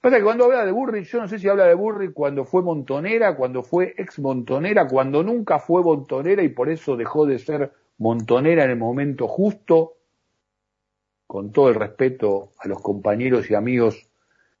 Pasa 0.00 0.18
que 0.18 0.22
cuando 0.22 0.44
habla 0.44 0.66
de 0.66 0.72
Bullrich, 0.72 1.06
yo 1.06 1.20
no 1.20 1.28
sé 1.28 1.38
si 1.38 1.48
habla 1.48 1.64
de 1.64 1.74
Bullrich 1.74 2.12
cuando 2.12 2.44
fue 2.44 2.62
montonera, 2.62 3.36
cuando 3.36 3.62
fue 3.62 3.94
ex 3.96 4.18
montonera, 4.18 4.86
cuando 4.86 5.22
nunca 5.22 5.58
fue 5.58 5.82
montonera 5.82 6.42
y 6.42 6.50
por 6.50 6.68
eso 6.68 6.96
dejó 6.96 7.24
de 7.24 7.38
ser 7.38 7.72
montonera 7.96 8.64
en 8.64 8.70
el 8.70 8.76
momento 8.76 9.28
justo, 9.28 9.94
con 11.26 11.52
todo 11.52 11.70
el 11.70 11.74
respeto 11.74 12.50
a 12.58 12.68
los 12.68 12.82
compañeros 12.82 13.50
y 13.50 13.54
amigos 13.54 14.10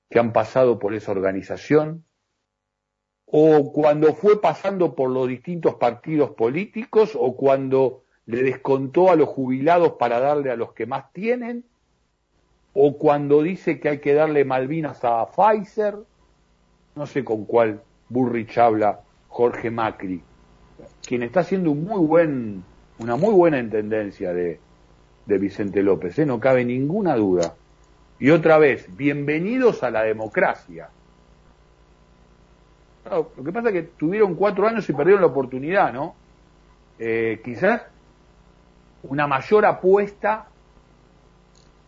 que 0.08 0.18
han 0.18 0.32
pasado 0.32 0.78
por 0.78 0.94
esa 0.94 1.12
organización, 1.12 2.04
o 3.26 3.72
cuando 3.72 4.14
fue 4.14 4.40
pasando 4.40 4.94
por 4.94 5.10
los 5.10 5.28
distintos 5.28 5.74
partidos 5.76 6.30
políticos, 6.30 7.16
o 7.18 7.36
cuando 7.36 8.02
le 8.26 8.42
descontó 8.42 9.10
a 9.10 9.16
los 9.16 9.28
jubilados 9.28 9.92
para 9.92 10.20
darle 10.20 10.50
a 10.50 10.56
los 10.56 10.72
que 10.72 10.86
más 10.86 11.12
tienen, 11.12 11.64
o 12.72 12.98
cuando 12.98 13.42
dice 13.42 13.80
que 13.80 13.88
hay 13.88 13.98
que 13.98 14.14
darle 14.14 14.44
Malvinas 14.44 15.04
a 15.04 15.26
Pfizer, 15.26 15.96
no 16.94 17.06
sé 17.06 17.24
con 17.24 17.44
cuál 17.44 17.82
Burrich 18.08 18.58
habla 18.58 19.00
Jorge 19.28 19.70
Macri, 19.70 20.22
quien 21.06 21.22
está 21.22 21.40
haciendo 21.40 21.70
un 21.70 21.84
muy 21.84 22.06
buen, 22.06 22.64
una 22.98 23.16
muy 23.16 23.32
buena 23.32 23.58
intendencia 23.58 24.32
de, 24.32 24.60
Vicente 25.26 25.82
López, 25.82 26.18
¿eh? 26.18 26.26
no 26.26 26.38
cabe 26.38 26.64
ninguna 26.64 27.16
duda. 27.16 27.54
Y 28.18 28.30
otra 28.30 28.58
vez, 28.58 28.94
bienvenidos 28.94 29.82
a 29.82 29.90
la 29.90 30.02
democracia 30.02 30.90
lo 33.10 33.44
que 33.44 33.52
pasa 33.52 33.68
es 33.68 33.74
que 33.74 33.82
tuvieron 33.82 34.34
cuatro 34.34 34.66
años 34.66 34.88
y 34.88 34.92
perdieron 34.92 35.20
la 35.20 35.28
oportunidad, 35.28 35.92
¿no? 35.92 36.14
Eh, 36.98 37.40
quizás 37.44 37.82
una 39.02 39.26
mayor 39.26 39.66
apuesta 39.66 40.46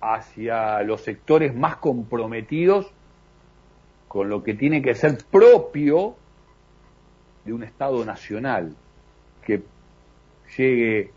hacia 0.01 0.83
los 0.83 1.01
sectores 1.03 1.55
más 1.55 1.77
comprometidos 1.77 2.93
con 4.09 4.29
lo 4.29 4.43
que 4.43 4.55
tiene 4.55 4.83
que 4.83 4.95
ser 4.95 5.19
propio 5.31 6.17
de 7.45 7.53
un 7.53 7.63
Estado 7.63 8.05
nacional 8.05 8.75
que 9.45 9.63
llegue 10.57 11.13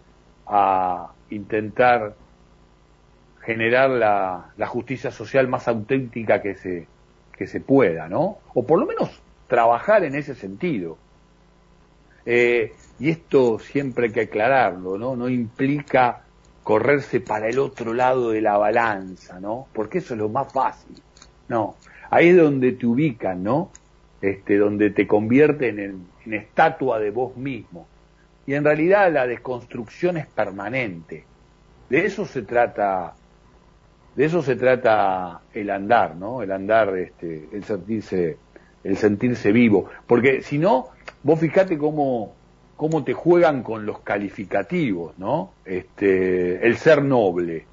a 0.48 1.12
intentar 1.30 2.16
generar 3.42 3.90
la, 3.90 4.52
la 4.58 4.68
justicia 4.68 5.12
social 5.12 5.48
más 5.48 5.68
auténtica 5.68 6.42
que 6.42 6.56
se, 6.56 6.88
que 7.36 7.48
se 7.48 7.60
pueda, 7.60 8.08
¿no? 8.08 8.38
O 8.54 8.66
por 8.66 8.80
lo 8.80 8.86
menos 8.86 9.22
trabajar 9.50 10.06
en 10.06 10.16
ese 10.16 10.36
sentido. 10.36 10.98
Eh, 12.26 12.72
y 13.00 13.10
esto 13.10 13.60
siempre 13.60 14.06
hay 14.08 14.14
que 14.14 14.22
aclararlo, 14.22 14.98
¿no? 14.98 15.18
No 15.18 15.28
implica 15.28 16.22
correrse 16.64 17.20
para 17.20 17.50
el 17.50 17.60
otro 17.60 17.94
lado 17.94 18.32
de 18.32 18.42
la 18.42 18.58
balanza, 18.58 19.40
¿no? 19.40 19.68
Porque 19.74 19.98
eso 19.98 20.14
es 20.14 20.20
lo 20.20 20.30
más 20.30 20.54
fácil. 20.54 20.96
No, 21.50 21.76
ahí 22.10 22.30
es 22.30 22.38
donde 22.38 22.74
te 22.74 22.86
ubican, 22.86 23.44
¿no? 23.44 23.72
Este, 24.22 24.58
donde 24.58 24.92
te 24.92 25.08
convierten 25.08 25.80
en, 25.80 26.08
en 26.26 26.34
estatua 26.34 27.00
de 27.00 27.10
vos 27.12 27.36
mismo. 27.36 27.88
Y 28.46 28.54
en 28.54 28.64
realidad 28.64 29.12
la 29.12 29.28
desconstrucción 29.28 30.18
es 30.18 30.28
permanente. 30.28 31.24
De 31.90 32.06
eso 32.06 32.26
se 32.26 32.44
trata, 32.44 33.16
de 34.16 34.26
eso 34.26 34.44
se 34.44 34.56
trata 34.56 35.42
el 35.54 35.70
andar, 35.70 36.16
¿no? 36.16 36.44
El 36.44 36.52
andar, 36.52 36.96
este, 36.98 37.50
el 37.52 37.64
sentirse, 37.64 38.38
el 38.84 38.98
sentirse 38.98 39.52
vivo. 39.52 39.90
Porque 40.08 40.42
si 40.42 40.58
no, 40.58 40.90
vos 41.24 41.40
fijate 41.40 41.78
cómo, 41.78 42.34
cómo 42.76 43.04
te 43.04 43.14
juegan 43.14 43.64
con 43.64 43.86
los 43.86 44.00
calificativos, 44.00 45.18
¿no? 45.18 45.52
Este, 45.66 46.66
el 46.66 46.78
ser 46.78 47.04
noble. 47.04 47.66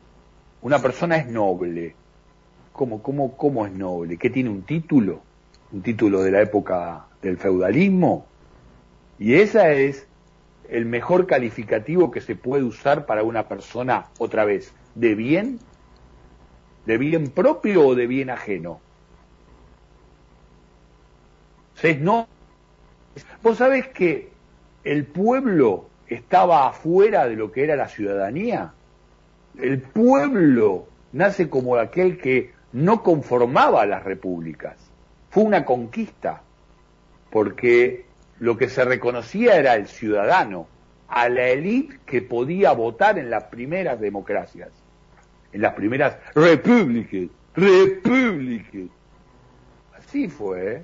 Una 0.63 0.81
persona 0.81 1.17
es 1.17 1.29
noble. 1.29 1.95
¿Cómo, 2.73 3.03
cómo, 3.03 3.37
cómo 3.37 3.67
es 3.67 3.73
noble? 3.73 4.17
¿Qué 4.17 4.31
tiene 4.31 4.51
un 4.51 4.63
título? 4.63 5.23
¿Un 5.73 5.83
título 5.83 6.23
de 6.23 6.31
la 6.31 6.43
época 6.43 7.07
del 7.23 7.37
feudalismo? 7.39 8.27
Y 9.19 9.35
esa 9.35 9.73
es 9.73 10.07
el 10.69 10.85
mejor 10.85 11.27
calificativo 11.27 12.11
que 12.11 12.21
se 12.21 12.37
puede 12.37 12.65
usar 12.65 13.07
para 13.07 13.23
una 13.23 13.49
persona, 13.49 14.07
otra 14.19 14.45
vez, 14.45 14.75
de 14.95 15.15
bien, 15.15 15.59
de 16.87 16.99
bien 16.99 17.31
propio 17.31 17.87
o 17.87 17.95
de 17.95 18.07
bien 18.07 18.31
ajeno. 18.31 18.81
¿Se 21.77 21.97
no? 21.97 22.27
Vos 23.43 23.59
sabés 23.59 23.89
que 23.89 24.31
el 24.85 25.05
pueblo 25.05 25.89
estaba 26.09 26.69
afuera 26.69 27.27
de 27.27 27.37
lo 27.37 27.53
que 27.53 27.65
era 27.65 27.77
la 27.77 27.89
ciudadanía. 27.89 28.73
El 29.59 29.81
pueblo 29.81 30.87
nace 31.13 31.49
como 31.49 31.77
aquel 31.77 32.19
que 32.19 32.53
no 32.73 33.03
conformaba 33.03 33.83
a 33.83 33.87
las 33.87 34.05
repúblicas. 34.05 34.77
Fue 35.31 35.43
una 35.43 35.65
conquista, 35.65 36.43
porque 37.31 38.07
lo 38.39 38.57
que 38.57 38.69
se 38.69 38.85
reconocía 38.85 39.57
era 39.57 39.77
el 39.77 39.87
ciudadano, 39.87 40.69
a 41.09 41.29
la 41.29 41.49
élite 41.49 42.01
que 42.05 42.21
podía 42.23 42.73
votar 42.73 43.19
en 43.19 43.31
las 43.31 43.45
primeras 43.45 44.01
democracias, 44.01 44.71
en 45.53 45.63
las 45.63 45.75
primeras 45.75 46.17
repúblicas, 46.35 47.31
repúblicas. 47.55 48.91
Así 49.97 50.29
fue, 50.29 50.73
¿eh? 50.73 50.83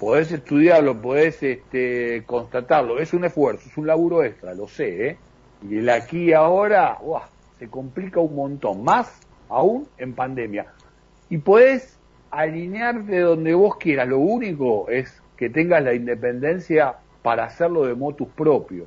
Podés 0.00 0.32
estudiarlo, 0.32 1.00
podés 1.00 1.42
este, 1.42 2.24
constatarlo, 2.24 2.98
es 2.98 3.12
un 3.12 3.26
esfuerzo, 3.26 3.68
es 3.68 3.76
un 3.76 3.86
laburo 3.86 4.24
extra, 4.24 4.54
lo 4.54 4.66
sé, 4.66 5.08
¿eh? 5.08 5.18
y 5.68 5.76
el 5.76 5.90
aquí 5.90 6.30
y 6.30 6.32
ahora 6.32 6.96
se 7.58 7.68
complica 7.68 8.18
un 8.18 8.34
montón, 8.34 8.82
más 8.82 9.20
aún 9.50 9.86
en 9.98 10.14
pandemia. 10.14 10.68
Y 11.28 11.36
podés 11.36 11.98
alinearte 12.30 13.20
donde 13.20 13.52
vos 13.52 13.76
quieras, 13.76 14.08
lo 14.08 14.20
único 14.20 14.88
es 14.88 15.22
que 15.36 15.50
tengas 15.50 15.84
la 15.84 15.92
independencia 15.92 16.94
para 17.20 17.44
hacerlo 17.44 17.84
de 17.84 17.94
motus 17.94 18.28
propio, 18.28 18.86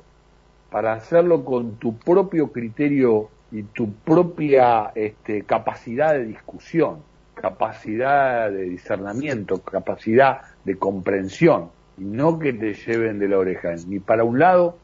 para 0.68 0.94
hacerlo 0.94 1.44
con 1.44 1.76
tu 1.76 1.96
propio 1.96 2.50
criterio 2.50 3.28
y 3.52 3.62
tu 3.62 3.92
propia 3.92 4.90
este, 4.96 5.42
capacidad 5.42 6.12
de 6.14 6.24
discusión, 6.24 7.04
capacidad 7.34 8.50
de 8.50 8.64
discernimiento, 8.64 9.62
capacidad 9.62 10.40
de 10.64 10.76
comprensión, 10.76 11.70
no 11.96 12.38
que 12.38 12.52
te 12.52 12.74
lleven 12.74 13.18
de 13.18 13.28
la 13.28 13.38
oreja, 13.38 13.74
ni 13.86 13.98
para 13.98 14.24
un 14.24 14.38
lado 14.38 14.76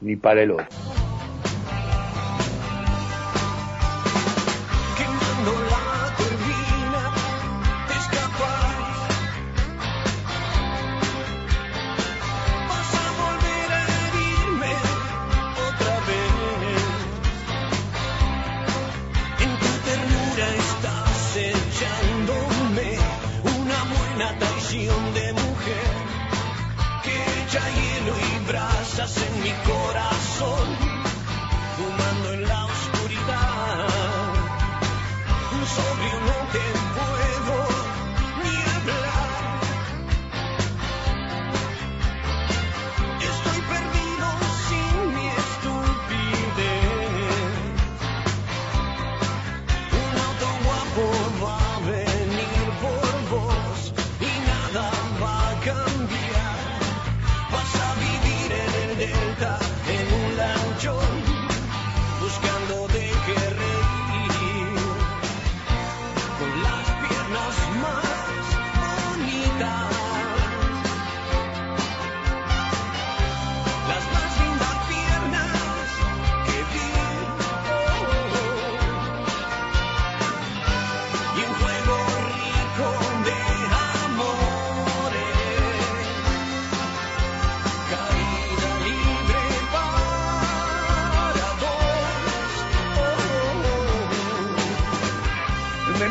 ni 0.00 0.16
para 0.16 0.42
el 0.42 0.52
otro. 0.52 0.66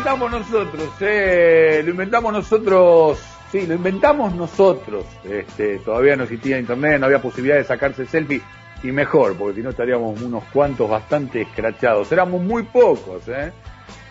Nosotros, 0.05 0.89
eh, 1.01 1.81
lo 1.83 1.91
inventamos 1.91 2.31
nosotros, 2.31 3.19
sí, 3.51 3.65
lo 3.65 3.73
inventamos 3.73 4.35
nosotros. 4.35 5.03
Este, 5.23 5.79
todavía 5.79 6.15
no 6.15 6.23
existía 6.23 6.59
internet, 6.59 6.99
no 6.99 7.07
había 7.07 7.21
posibilidad 7.21 7.57
de 7.57 7.63
sacarse 7.63 8.05
selfie 8.05 8.41
y 8.83 8.91
mejor, 8.91 9.35
porque 9.35 9.55
si 9.55 9.61
no 9.63 9.71
estaríamos 9.71 10.21
unos 10.21 10.43
cuantos 10.53 10.89
bastante 10.89 11.41
escrachados. 11.41 12.11
Éramos 12.11 12.41
muy 12.43 12.63
pocos, 12.63 13.27
¿eh? 13.27 13.51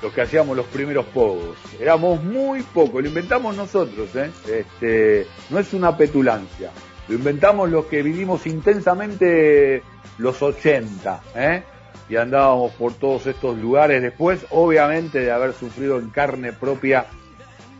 Los 0.02 0.12
que 0.12 0.22
hacíamos 0.22 0.56
los 0.56 0.66
primeros 0.66 1.06
pogos. 1.06 1.56
Éramos 1.80 2.22
muy 2.22 2.62
pocos, 2.62 3.00
lo 3.00 3.08
inventamos 3.08 3.56
nosotros, 3.56 4.14
¿eh? 4.16 4.30
Este, 4.50 5.28
no 5.50 5.60
es 5.60 5.72
una 5.74 5.96
petulancia. 5.96 6.70
Lo 7.06 7.14
inventamos 7.14 7.70
los 7.70 7.86
que 7.86 8.02
vivimos 8.02 8.46
intensamente 8.46 9.82
los 10.18 10.42
80, 10.42 11.22
¿eh? 11.36 11.62
Y 12.08 12.16
andábamos 12.16 12.72
por 12.72 12.94
todos 12.94 13.26
estos 13.26 13.56
lugares 13.58 14.02
después, 14.02 14.46
obviamente 14.50 15.20
de 15.20 15.30
haber 15.30 15.52
sufrido 15.52 15.98
en 15.98 16.10
carne 16.10 16.52
propia 16.52 17.06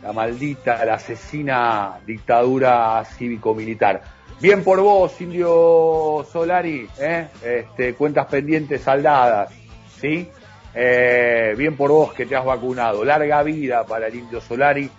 la 0.01 0.13
maldita, 0.13 0.85
la 0.85 0.95
asesina 0.95 1.99
dictadura 2.05 3.03
cívico-militar. 3.17 4.01
Bien 4.39 4.63
por 4.63 4.81
vos, 4.81 5.19
Indio 5.21 6.25
Solari, 6.31 6.87
¿eh? 6.99 7.27
este, 7.43 7.95
cuentas 7.95 8.27
pendientes 8.27 8.81
saldadas, 8.81 9.51
¿sí? 9.99 10.29
Eh, 10.75 11.55
bien 11.57 11.77
por 11.77 11.89
vos 11.89 12.13
que 12.13 12.25
te 12.25 12.35
has 12.35 12.43
vacunado. 12.43 13.05
Larga 13.05 13.41
vida 13.43 13.85
para 13.85 14.07
el 14.07 14.15
Indio 14.15 14.41
Solari, 14.41 14.89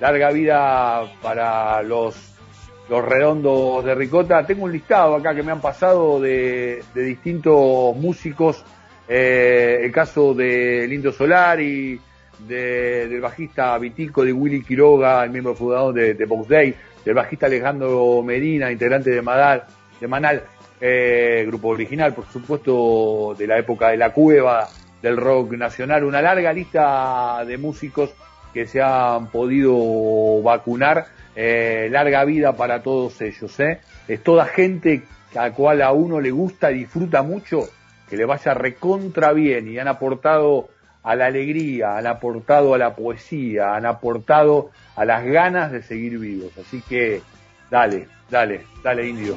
larga 0.00 0.30
vida 0.30 1.04
para 1.22 1.82
los 1.82 2.16
los 2.90 3.04
redondos 3.04 3.84
de 3.84 3.94
Ricota. 3.94 4.44
Tengo 4.44 4.64
un 4.64 4.72
listado 4.72 5.14
acá 5.14 5.32
que 5.32 5.44
me 5.44 5.52
han 5.52 5.60
pasado 5.60 6.20
de, 6.20 6.82
distintos 6.92 7.96
músicos. 7.96 8.64
Eh, 9.08 9.78
el 9.82 9.92
caso 9.92 10.34
de 10.34 10.86
Lindo 10.88 11.12
Solari, 11.12 12.00
de, 12.40 13.08
del 13.08 13.20
bajista 13.20 13.78
Vitico, 13.78 14.24
de 14.24 14.32
Willy 14.32 14.62
Quiroga, 14.62 15.22
el 15.22 15.30
miembro 15.30 15.54
fundador 15.54 15.94
de, 15.94 16.14
de 16.14 16.24
Box 16.26 16.48
Day, 16.48 16.74
del 17.04 17.14
bajista 17.14 17.46
Alejandro 17.46 18.22
Medina, 18.24 18.72
integrante 18.72 19.10
de 19.10 19.22
Madal, 19.22 19.64
de 20.00 20.08
Manal, 20.08 20.42
eh, 20.80 21.44
grupo 21.46 21.68
original, 21.68 22.12
por 22.12 22.26
supuesto, 22.26 23.36
de 23.38 23.46
la 23.46 23.58
época 23.58 23.90
de 23.90 23.98
la 23.98 24.12
cueva, 24.12 24.68
del 25.00 25.16
rock 25.16 25.52
nacional, 25.52 26.02
una 26.02 26.20
larga 26.20 26.52
lista 26.52 27.44
de 27.46 27.56
músicos 27.56 28.10
que 28.52 28.66
se 28.66 28.82
han 28.82 29.28
podido 29.28 30.42
vacunar 30.42 31.06
eh, 31.36 31.88
larga 31.90 32.24
vida 32.24 32.56
para 32.56 32.82
todos 32.82 33.20
ellos. 33.20 33.58
¿eh? 33.60 33.80
Es 34.08 34.22
toda 34.22 34.46
gente 34.46 35.02
a 35.36 35.50
cual 35.52 35.82
a 35.82 35.92
uno 35.92 36.20
le 36.20 36.30
gusta, 36.30 36.68
disfruta 36.68 37.22
mucho, 37.22 37.68
que 38.08 38.16
le 38.16 38.24
vaya 38.24 38.54
recontra 38.54 39.32
bien 39.32 39.68
y 39.68 39.78
han 39.78 39.88
aportado 39.88 40.68
a 41.02 41.14
la 41.14 41.26
alegría, 41.26 41.96
han 41.96 42.06
aportado 42.06 42.74
a 42.74 42.78
la 42.78 42.94
poesía, 42.94 43.74
han 43.74 43.86
aportado 43.86 44.70
a 44.96 45.04
las 45.04 45.24
ganas 45.24 45.72
de 45.72 45.82
seguir 45.82 46.18
vivos. 46.18 46.52
Así 46.58 46.82
que 46.82 47.22
dale, 47.70 48.08
dale, 48.28 48.66
dale 48.82 49.08
indio. 49.08 49.36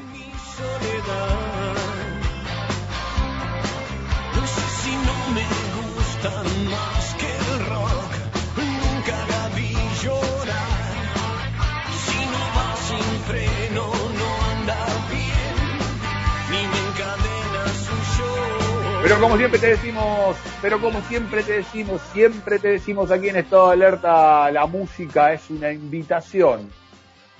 Pero 19.03 19.19
como 19.19 19.35
siempre 19.35 19.59
te 19.59 19.67
decimos, 19.67 20.37
pero 20.61 20.79
como 20.79 21.01
siempre 21.01 21.43
te 21.43 21.57
decimos, 21.57 21.99
siempre 22.13 22.57
te 22.57 22.69
decimos 22.69 23.11
aquí 23.11 23.27
en 23.27 23.35
Estado 23.35 23.67
de 23.67 23.73
Alerta, 23.73 24.49
la 24.49 24.65
música 24.65 25.33
es 25.33 25.49
una 25.49 25.73
invitación. 25.73 26.69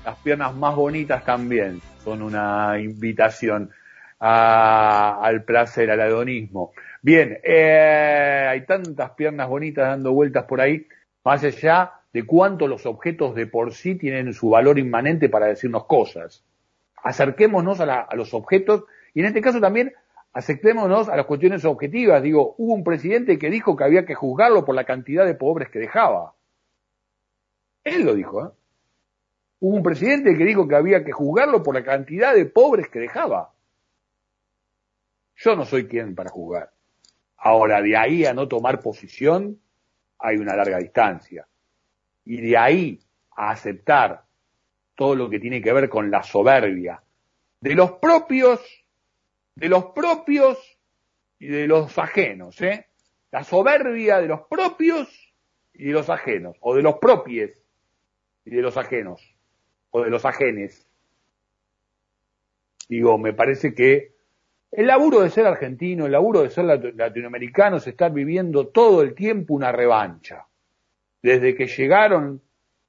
Las 0.03 0.17
piernas 0.17 0.53
más 0.53 0.75
bonitas 0.75 1.23
también 1.23 1.79
son 2.03 2.21
una 2.21 2.77
invitación 2.81 3.71
al 4.19 5.45
placer, 5.45 5.89
al 5.89 6.01
hedonismo. 6.01 6.73
Bien, 7.01 7.39
eh, 7.41 8.45
hay 8.49 8.65
tantas 8.65 9.11
piernas 9.11 9.47
bonitas 9.47 9.87
dando 9.87 10.11
vueltas 10.11 10.43
por 10.43 10.59
ahí, 10.59 10.85
más 11.23 11.45
allá 11.45 11.93
de 12.11 12.25
cuánto 12.25 12.67
los 12.67 12.85
objetos 12.85 13.35
de 13.35 13.47
por 13.47 13.73
sí 13.73 13.95
tienen 13.95 14.33
su 14.33 14.49
valor 14.49 14.79
inmanente 14.79 15.29
para 15.29 15.45
decirnos 15.45 15.85
cosas. 15.85 16.43
Acerquémonos 17.01 17.79
a, 17.79 18.01
a 18.01 18.15
los 18.17 18.33
objetos 18.33 18.83
y 19.13 19.21
en 19.21 19.27
este 19.27 19.39
caso 19.39 19.61
también 19.61 19.93
aceptémonos 20.33 21.09
a 21.09 21.15
las 21.15 21.25
cuestiones 21.25 21.63
objetivas. 21.63 22.21
Digo, 22.21 22.55
hubo 22.57 22.73
un 22.73 22.83
presidente 22.83 23.37
que 23.37 23.49
dijo 23.49 23.75
que 23.75 23.83
había 23.83 24.05
que 24.05 24.15
juzgarlo 24.15 24.65
por 24.65 24.75
la 24.75 24.83
cantidad 24.83 25.25
de 25.25 25.35
pobres 25.35 25.69
que 25.69 25.79
dejaba. 25.79 26.33
Él 27.83 28.03
lo 28.03 28.15
dijo, 28.15 28.45
¿eh? 28.45 28.49
Hubo 29.59 29.77
un 29.77 29.83
presidente 29.83 30.35
que 30.37 30.43
dijo 30.43 30.67
que 30.67 30.75
había 30.75 31.05
que 31.05 31.13
juzgarlo 31.13 31.63
por 31.63 31.73
la 31.73 31.85
cantidad 31.85 32.33
de 32.33 32.45
pobres 32.45 32.89
que 32.89 32.99
dejaba. 32.99 33.53
Yo 35.37 35.55
no 35.55 35.63
soy 35.63 35.87
quien 35.87 36.15
para 36.15 36.29
juzgar. 36.29 36.71
Ahora, 37.37 37.81
de 37.81 37.95
ahí 37.95 38.25
a 38.25 38.33
no 38.33 38.49
tomar 38.49 38.81
posición, 38.81 39.59
hay 40.19 40.35
una 40.35 40.55
larga 40.55 40.79
distancia. 40.79 41.47
Y 42.25 42.41
de 42.41 42.57
ahí 42.57 42.99
a 43.31 43.51
aceptar 43.51 44.25
todo 44.95 45.15
lo 45.15 45.29
que 45.29 45.39
tiene 45.39 45.61
que 45.61 45.71
ver 45.71 45.87
con 45.87 46.11
la 46.11 46.23
soberbia 46.23 47.01
de 47.61 47.75
los 47.75 47.93
propios 47.93 48.59
de 49.55 49.69
los 49.69 49.85
propios 49.87 50.57
y 51.39 51.47
de 51.47 51.67
los 51.67 51.97
ajenos, 51.97 52.61
¿eh? 52.61 52.87
La 53.31 53.43
soberbia 53.43 54.19
de 54.19 54.27
los 54.27 54.41
propios 54.41 55.33
y 55.73 55.85
de 55.85 55.91
los 55.91 56.09
ajenos, 56.09 56.55
o 56.61 56.75
de 56.75 56.83
los 56.83 56.95
propios 56.99 57.51
y 58.45 58.51
de 58.51 58.61
los 58.61 58.77
ajenos, 58.77 59.21
o 59.91 60.03
de 60.03 60.09
los 60.09 60.25
ajenes. 60.25 60.87
Digo, 62.87 63.17
me 63.17 63.33
parece 63.33 63.73
que 63.73 64.13
el 64.71 64.87
laburo 64.87 65.21
de 65.21 65.29
ser 65.29 65.45
argentino, 65.45 66.05
el 66.05 66.11
laburo 66.11 66.41
de 66.41 66.49
ser 66.49 66.65
latinoamericano, 66.65 67.77
es 67.77 67.87
estar 67.87 68.11
viviendo 68.11 68.67
todo 68.67 69.01
el 69.01 69.13
tiempo 69.13 69.53
una 69.53 69.71
revancha. 69.71 70.47
Desde 71.21 71.55
que 71.55 71.67
llegaron 71.67 72.41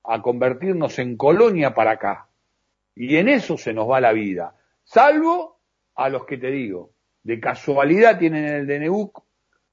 a 0.03 0.21
convertirnos 0.23 0.99
en 0.99 1.17
colonia 1.17 1.75
para 1.75 1.93
acá. 1.93 2.29
Y 2.95 3.17
en 3.17 3.29
eso 3.29 3.57
se 3.57 3.73
nos 3.73 3.91
va 3.91 4.01
la 4.01 4.13
vida. 4.13 4.55
Salvo 4.83 5.54
a 5.95 6.09
los 6.09 6.25
que 6.27 6.39
te 6.39 6.51
digo, 6.51 6.91
de 7.23 7.41
casualidad 7.41 8.19
tienen 8.19 8.45
el 8.45 8.67
DNU, 8.67 9.13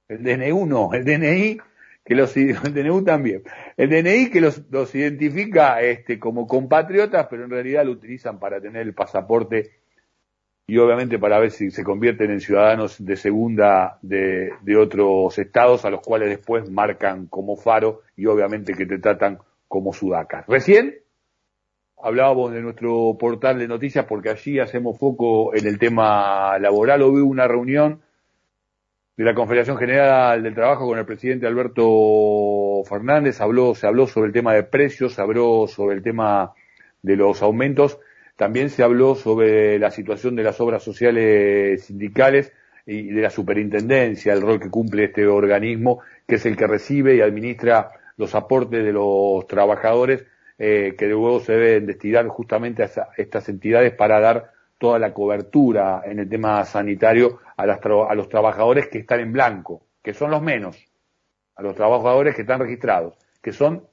el 0.07 0.23
DNU 0.23 0.65
no, 0.65 0.93
el 0.93 1.03
DNI, 1.05 1.59
que 2.03 2.15
los, 2.15 2.35
el 2.37 2.73
DNU 2.73 3.03
también, 3.03 3.43
el 3.77 3.89
DNI 3.89 4.29
que 4.29 4.41
los, 4.41 4.95
identifica 4.95 5.81
este, 5.81 6.19
como 6.19 6.47
compatriotas, 6.47 7.27
pero 7.29 7.43
en 7.43 7.51
realidad 7.51 7.85
lo 7.85 7.91
utilizan 7.91 8.39
para 8.39 8.59
tener 8.61 8.83
el 8.83 8.93
pasaporte 8.93 9.71
y 10.67 10.77
obviamente 10.77 11.19
para 11.19 11.39
ver 11.39 11.51
si 11.51 11.69
se 11.69 11.83
convierten 11.83 12.31
en 12.31 12.39
ciudadanos 12.39 13.03
de 13.03 13.17
segunda 13.17 13.99
de, 14.01 14.51
de 14.61 14.77
otros 14.77 15.37
estados 15.37 15.83
a 15.83 15.89
los 15.89 16.01
cuales 16.01 16.29
después 16.29 16.69
marcan 16.69 17.27
como 17.27 17.57
faro 17.57 18.03
y 18.15 18.25
obviamente 18.27 18.73
que 18.73 18.85
te 18.85 18.99
tratan 18.99 19.39
como 19.67 19.91
sudacas. 19.91 20.45
Recién 20.47 21.00
hablábamos 22.03 22.51
de 22.51 22.61
nuestro 22.61 23.17
portal 23.19 23.59
de 23.59 23.67
noticias 23.67 24.05
porque 24.05 24.29
allí 24.29 24.59
hacemos 24.59 24.97
foco 24.97 25.55
en 25.55 25.67
el 25.67 25.77
tema 25.79 26.57
laboral. 26.59 27.01
Hoy 27.01 27.21
hubo 27.21 27.29
una 27.29 27.47
reunión 27.47 28.01
de 29.17 29.23
la 29.23 29.33
Confederación 29.33 29.77
General 29.77 30.41
del 30.41 30.55
Trabajo 30.55 30.87
con 30.87 30.97
el 30.97 31.05
presidente 31.05 31.47
Alberto 31.47 32.83
Fernández. 32.85 33.41
Habló, 33.41 33.75
se 33.75 33.87
habló 33.87 34.07
sobre 34.07 34.27
el 34.27 34.33
tema 34.33 34.53
de 34.53 34.63
precios, 34.63 35.13
se 35.13 35.21
habló 35.21 35.67
sobre 35.67 35.95
el 35.95 36.03
tema 36.03 36.53
de 37.01 37.15
los 37.15 37.41
aumentos. 37.41 37.99
También 38.35 38.69
se 38.69 38.83
habló 38.83 39.15
sobre 39.15 39.77
la 39.77 39.91
situación 39.91 40.35
de 40.35 40.43
las 40.43 40.59
obras 40.59 40.83
sociales 40.83 41.85
sindicales 41.85 42.51
y 42.85 43.09
de 43.09 43.21
la 43.21 43.29
superintendencia, 43.29 44.33
el 44.33 44.41
rol 44.41 44.59
que 44.59 44.69
cumple 44.69 45.05
este 45.05 45.27
organismo, 45.27 45.99
que 46.27 46.35
es 46.35 46.45
el 46.47 46.57
que 46.57 46.65
recibe 46.65 47.15
y 47.15 47.21
administra 47.21 47.89
los 48.17 48.33
aportes 48.33 48.83
de 48.83 48.91
los 48.91 49.45
trabajadores 49.47 50.25
eh, 50.57 50.95
que 50.97 51.07
luego 51.07 51.39
se 51.39 51.53
deben 51.53 51.85
destinar 51.87 52.27
justamente 52.27 52.83
a 52.83 52.89
estas 53.17 53.49
entidades 53.49 53.93
para 53.93 54.19
dar 54.19 54.51
toda 54.77 54.99
la 54.99 55.13
cobertura 55.13 56.01
en 56.05 56.19
el 56.19 56.29
tema 56.29 56.63
sanitario 56.65 57.39
a, 57.57 57.63
a 57.63 58.15
los 58.15 58.29
trabajadores 58.29 58.87
que 58.87 58.99
están 58.99 59.19
en 59.21 59.31
blanco, 59.31 59.83
que 60.03 60.13
son 60.13 60.31
los 60.31 60.41
menos, 60.41 60.77
a 61.55 61.61
los 61.61 61.75
trabajadores 61.75 62.35
que 62.35 62.41
están 62.41 62.59
registrados, 62.59 63.17
que 63.41 63.53
son 63.53 63.87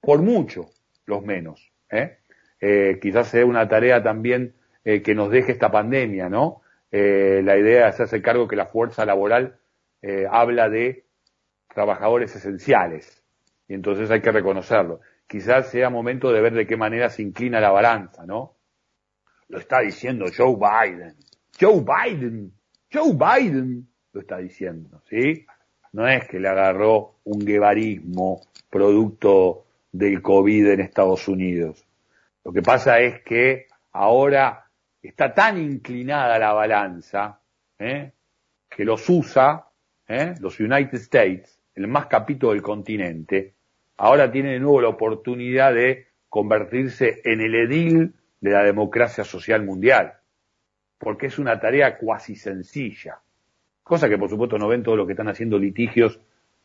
por 0.00 0.22
mucho 0.22 0.66
los 1.06 1.22
menos. 1.22 1.72
¿eh? 1.90 2.18
Eh, 2.60 2.98
quizás 3.00 3.28
sea 3.28 3.46
una 3.46 3.68
tarea 3.68 4.02
también 4.02 4.54
que 4.84 5.14
nos 5.14 5.30
deje 5.30 5.52
esta 5.52 5.70
pandemia, 5.70 6.28
¿no? 6.28 6.60
la 6.90 7.56
idea 7.56 7.88
es 7.88 7.94
hacerse 7.94 8.20
cargo 8.20 8.46
que 8.46 8.54
la 8.54 8.66
fuerza 8.66 9.06
laboral 9.06 9.56
habla 10.30 10.68
de 10.68 11.06
trabajadores 11.74 12.36
esenciales 12.36 13.22
y 13.66 13.72
entonces 13.72 14.10
hay 14.10 14.20
que 14.20 14.30
reconocerlo 14.30 15.00
quizás 15.26 15.70
sea 15.70 15.90
momento 15.90 16.32
de 16.32 16.40
ver 16.40 16.54
de 16.54 16.66
qué 16.66 16.76
manera 16.76 17.08
se 17.08 17.22
inclina 17.22 17.60
la 17.60 17.70
balanza, 17.70 18.24
¿no? 18.26 18.56
Lo 19.48 19.58
está 19.58 19.80
diciendo 19.80 20.26
Joe 20.34 20.56
Biden. 20.56 21.16
Joe 21.58 21.84
Biden, 21.84 22.52
Joe 22.92 23.12
Biden 23.12 23.88
lo 24.12 24.20
está 24.20 24.38
diciendo, 24.38 25.02
¿sí? 25.08 25.46
No 25.92 26.08
es 26.08 26.26
que 26.28 26.40
le 26.40 26.48
agarró 26.48 27.16
un 27.24 27.44
guevarismo 27.44 28.40
producto 28.68 29.66
del 29.92 30.20
COVID 30.20 30.70
en 30.70 30.80
Estados 30.80 31.28
Unidos. 31.28 31.86
Lo 32.44 32.52
que 32.52 32.62
pasa 32.62 32.98
es 32.98 33.22
que 33.22 33.68
ahora 33.92 34.68
está 35.00 35.32
tan 35.32 35.58
inclinada 35.58 36.38
la 36.38 36.52
balanza 36.52 37.40
¿eh? 37.78 38.12
que 38.68 38.84
los 38.84 39.08
USA, 39.08 39.66
¿eh? 40.08 40.34
los 40.40 40.58
United 40.58 40.94
States, 40.94 41.60
el 41.74 41.86
más 41.86 42.06
capito 42.06 42.50
del 42.50 42.62
continente, 42.62 43.53
ahora 43.96 44.30
tiene 44.30 44.52
de 44.52 44.60
nuevo 44.60 44.80
la 44.80 44.88
oportunidad 44.88 45.74
de 45.74 46.06
convertirse 46.28 47.20
en 47.24 47.40
el 47.40 47.54
edil 47.54 48.14
de 48.40 48.50
la 48.50 48.62
democracia 48.62 49.24
social 49.24 49.64
mundial, 49.64 50.14
porque 50.98 51.26
es 51.26 51.38
una 51.38 51.60
tarea 51.60 51.98
cuasi 51.98 52.36
sencilla, 52.36 53.20
cosa 53.82 54.08
que 54.08 54.18
por 54.18 54.28
supuesto 54.28 54.58
no 54.58 54.68
ven 54.68 54.82
todos 54.82 54.98
los 54.98 55.06
que 55.06 55.12
están 55.12 55.28
haciendo 55.28 55.58
litigios 55.58 56.20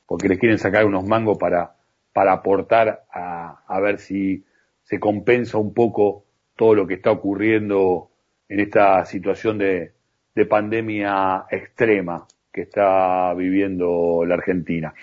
porque 0.05 0.27
les 0.27 0.39
quieren 0.39 0.57
sacar 0.57 0.85
unos 0.85 1.05
mangos 1.05 1.37
para, 1.37 1.75
para 2.13 2.33
aportar 2.33 3.05
a, 3.11 3.63
a 3.67 3.79
ver 3.79 3.99
si 3.99 4.43
se 4.83 4.99
compensa 4.99 5.59
un 5.59 5.73
poco 5.73 6.25
todo 6.55 6.73
lo 6.73 6.87
que 6.87 6.95
está 6.95 7.11
ocurriendo 7.11 8.09
en 8.47 8.59
esta 8.59 9.05
situación 9.05 9.59
de, 9.59 9.93
de 10.33 10.45
pandemia 10.45 11.45
extrema 11.51 12.25
que 12.51 12.61
está 12.61 13.33
viviendo 13.35 14.25
la 14.25 14.33
Argentina. 14.35 14.93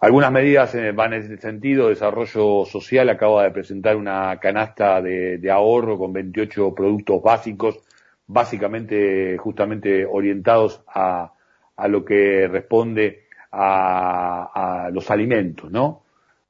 Algunas 0.00 0.32
medidas 0.32 0.74
eh, 0.74 0.92
van 0.92 1.12
en 1.12 1.24
ese 1.24 1.36
sentido. 1.36 1.90
Desarrollo 1.90 2.64
Social 2.64 3.10
acaba 3.10 3.44
de 3.44 3.50
presentar 3.50 3.96
una 3.96 4.38
canasta 4.40 5.02
de, 5.02 5.50
ahorro 5.50 5.98
con 5.98 6.10
28 6.10 6.74
productos 6.74 7.22
básicos, 7.22 7.78
básicamente 8.26 9.36
justamente 9.36 10.06
orientados 10.06 10.82
a, 10.86 11.34
lo 11.86 12.02
que 12.02 12.48
responde 12.48 13.24
a, 13.52 14.88
los 14.90 15.10
alimentos, 15.10 15.70
¿no? 15.70 16.02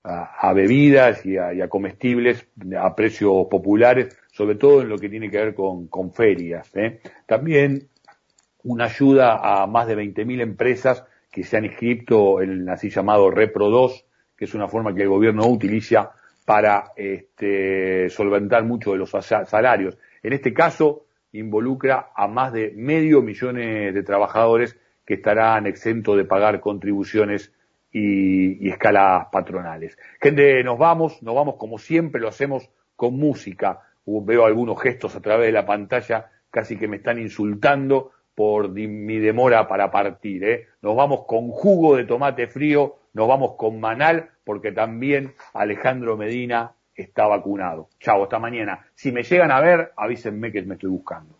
A, 0.05 0.53
bebidas 0.53 1.27
y, 1.27 1.37
a, 1.37 1.69
comestibles 1.69 2.47
a 2.79 2.95
precios 2.95 3.49
populares, 3.51 4.17
sobre 4.31 4.55
todo 4.55 4.83
en 4.83 4.89
lo 4.89 4.97
que 4.97 5.09
tiene 5.09 5.29
que 5.29 5.39
ver 5.39 5.55
con, 5.55 5.89
con 5.89 6.13
ferias. 6.13 6.71
¿eh? 6.77 7.01
También 7.27 7.89
una 8.63 8.85
ayuda 8.85 9.41
a 9.43 9.67
más 9.67 9.89
de 9.89 9.97
20.000 9.97 10.41
empresas 10.41 11.05
que 11.31 11.43
se 11.45 11.57
han 11.57 11.65
inscrito 11.65 12.41
en 12.41 12.51
el 12.51 12.69
así 12.69 12.91
llamado 12.91 13.31
Repro 13.31 13.69
2, 13.71 14.05
que 14.37 14.45
es 14.47 14.55
una 14.55 14.69
forma 14.69 14.95
que 14.95 15.03
el 15.03 15.09
gobierno 15.09 15.47
utiliza 15.47 16.13
para 16.45 16.93
este, 16.97 18.09
solventar 18.11 18.65
mucho 18.65 18.93
de 18.93 18.99
los 18.99 19.11
salarios. 19.11 19.97
En 20.23 20.33
este 20.33 20.53
caso, 20.53 21.05
involucra 21.33 22.11
a 22.15 22.27
más 22.27 22.53
de 22.53 22.73
medio 22.75 23.23
millón 23.23 23.57
de 23.57 24.03
trabajadores 24.03 24.77
que 25.05 25.15
estarán 25.15 25.67
exentos 25.67 26.17
de 26.17 26.25
pagar 26.25 26.61
contribuciones 26.61 27.53
y, 27.93 28.69
escalas 28.69 29.27
patronales. 29.33 29.99
Gente, 30.21 30.63
nos 30.63 30.79
vamos, 30.79 31.23
nos 31.23 31.35
vamos 31.35 31.57
como 31.57 31.79
siempre 31.79 32.21
lo 32.21 32.29
hacemos 32.29 32.71
con 32.97 33.15
música. 33.15 33.81
Veo 34.07 34.45
algunos 34.45 34.81
gestos 34.81 35.17
a 35.17 35.21
través 35.21 35.47
de 35.47 35.53
la 35.53 35.67
pantalla, 35.67 36.31
casi 36.51 36.77
que 36.77 36.89
me 36.89 36.97
están 36.97 37.19
insultando 37.19 38.13
por 38.35 38.71
mi 38.71 39.19
demora 39.19 39.69
para 39.69 39.91
partir. 39.91 40.45
¿eh? 40.45 40.67
Nos 40.83 40.97
vamos 40.97 41.25
con 41.27 41.51
jugo 41.51 41.97
de 41.97 42.05
tomate 42.05 42.47
frío, 42.47 42.97
nos 43.13 43.29
vamos 43.29 43.57
con 43.57 43.81
Manal, 43.81 44.31
porque 44.45 44.73
también 44.73 45.35
Alejandro 45.53 46.17
Medina 46.17 46.73
está 46.95 47.27
vacunado. 47.27 47.91
Chao, 47.99 48.23
hasta 48.25 48.39
mañana. 48.39 48.87
Si 48.95 49.13
me 49.13 49.23
llegan 49.23 49.51
a 49.51 49.61
ver, 49.61 49.93
avísenme 49.97 50.53
que 50.53 50.63
me 50.63 50.75
estoy 50.75 50.91
buscando. 50.91 51.35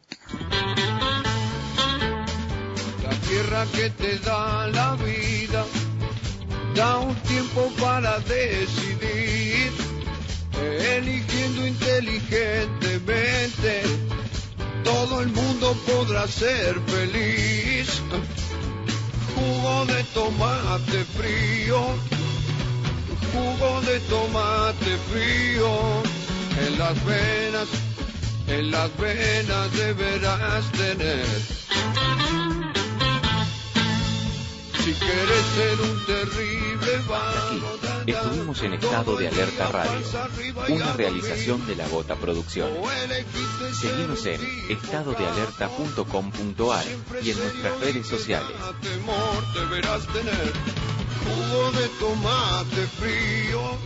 La 3.03 3.11
tierra 3.29 3.65
que 3.75 3.91
te 3.91 4.19
da 4.19 4.67
la 4.69 4.97
vida 4.97 5.65
da 6.75 6.99
un 6.99 7.15
tiempo 7.23 7.71
para 7.81 8.19
decidir, 8.21 9.73
eligiendo 10.97 11.67
inteligentemente, 11.67 13.83
todo 14.85 15.21
el 15.21 15.29
mundo 15.29 15.77
podrá 15.87 16.27
ser 16.27 16.81
feliz. 16.87 18.03
Jugo 19.35 19.87
de 19.87 20.05
tomate 20.15 21.05
frío, 21.17 21.81
jugo 23.33 23.81
de 23.83 24.01
tomate 24.01 24.97
frío, 25.11 26.03
en 26.67 26.79
las 26.79 27.05
venas, 27.05 27.69
en 28.49 28.71
las 28.71 28.97
venas 28.99 29.73
deberás 29.73 30.71
tener. 30.73 31.27
Si 34.83 34.93
quieres 34.95 35.45
ser 35.55 35.81
un 35.81 36.05
terrible 36.07 37.01
Aquí 37.13 37.63
estuvimos 38.07 38.63
en 38.63 38.73
estado 38.75 39.17
de 39.17 39.27
alerta 39.29 39.69
radio, 39.69 40.01
una 40.69 40.93
realización 40.95 41.67
de 41.67 41.77
la 41.77 41.87
Gota 41.89 42.17
Producciones. 42.17 42.79
Seguimos 43.79 44.25
en 44.25 44.41
estadodealerta.com.ar 44.71 46.85
y 47.23 47.31
en 47.31 47.39
nuestras 47.39 47.79
redes 47.81 48.07
sociales. 48.07 48.57
Jugo 51.21 51.73
de 51.73 51.87
tomate 52.01 52.87
frío 52.87 53.77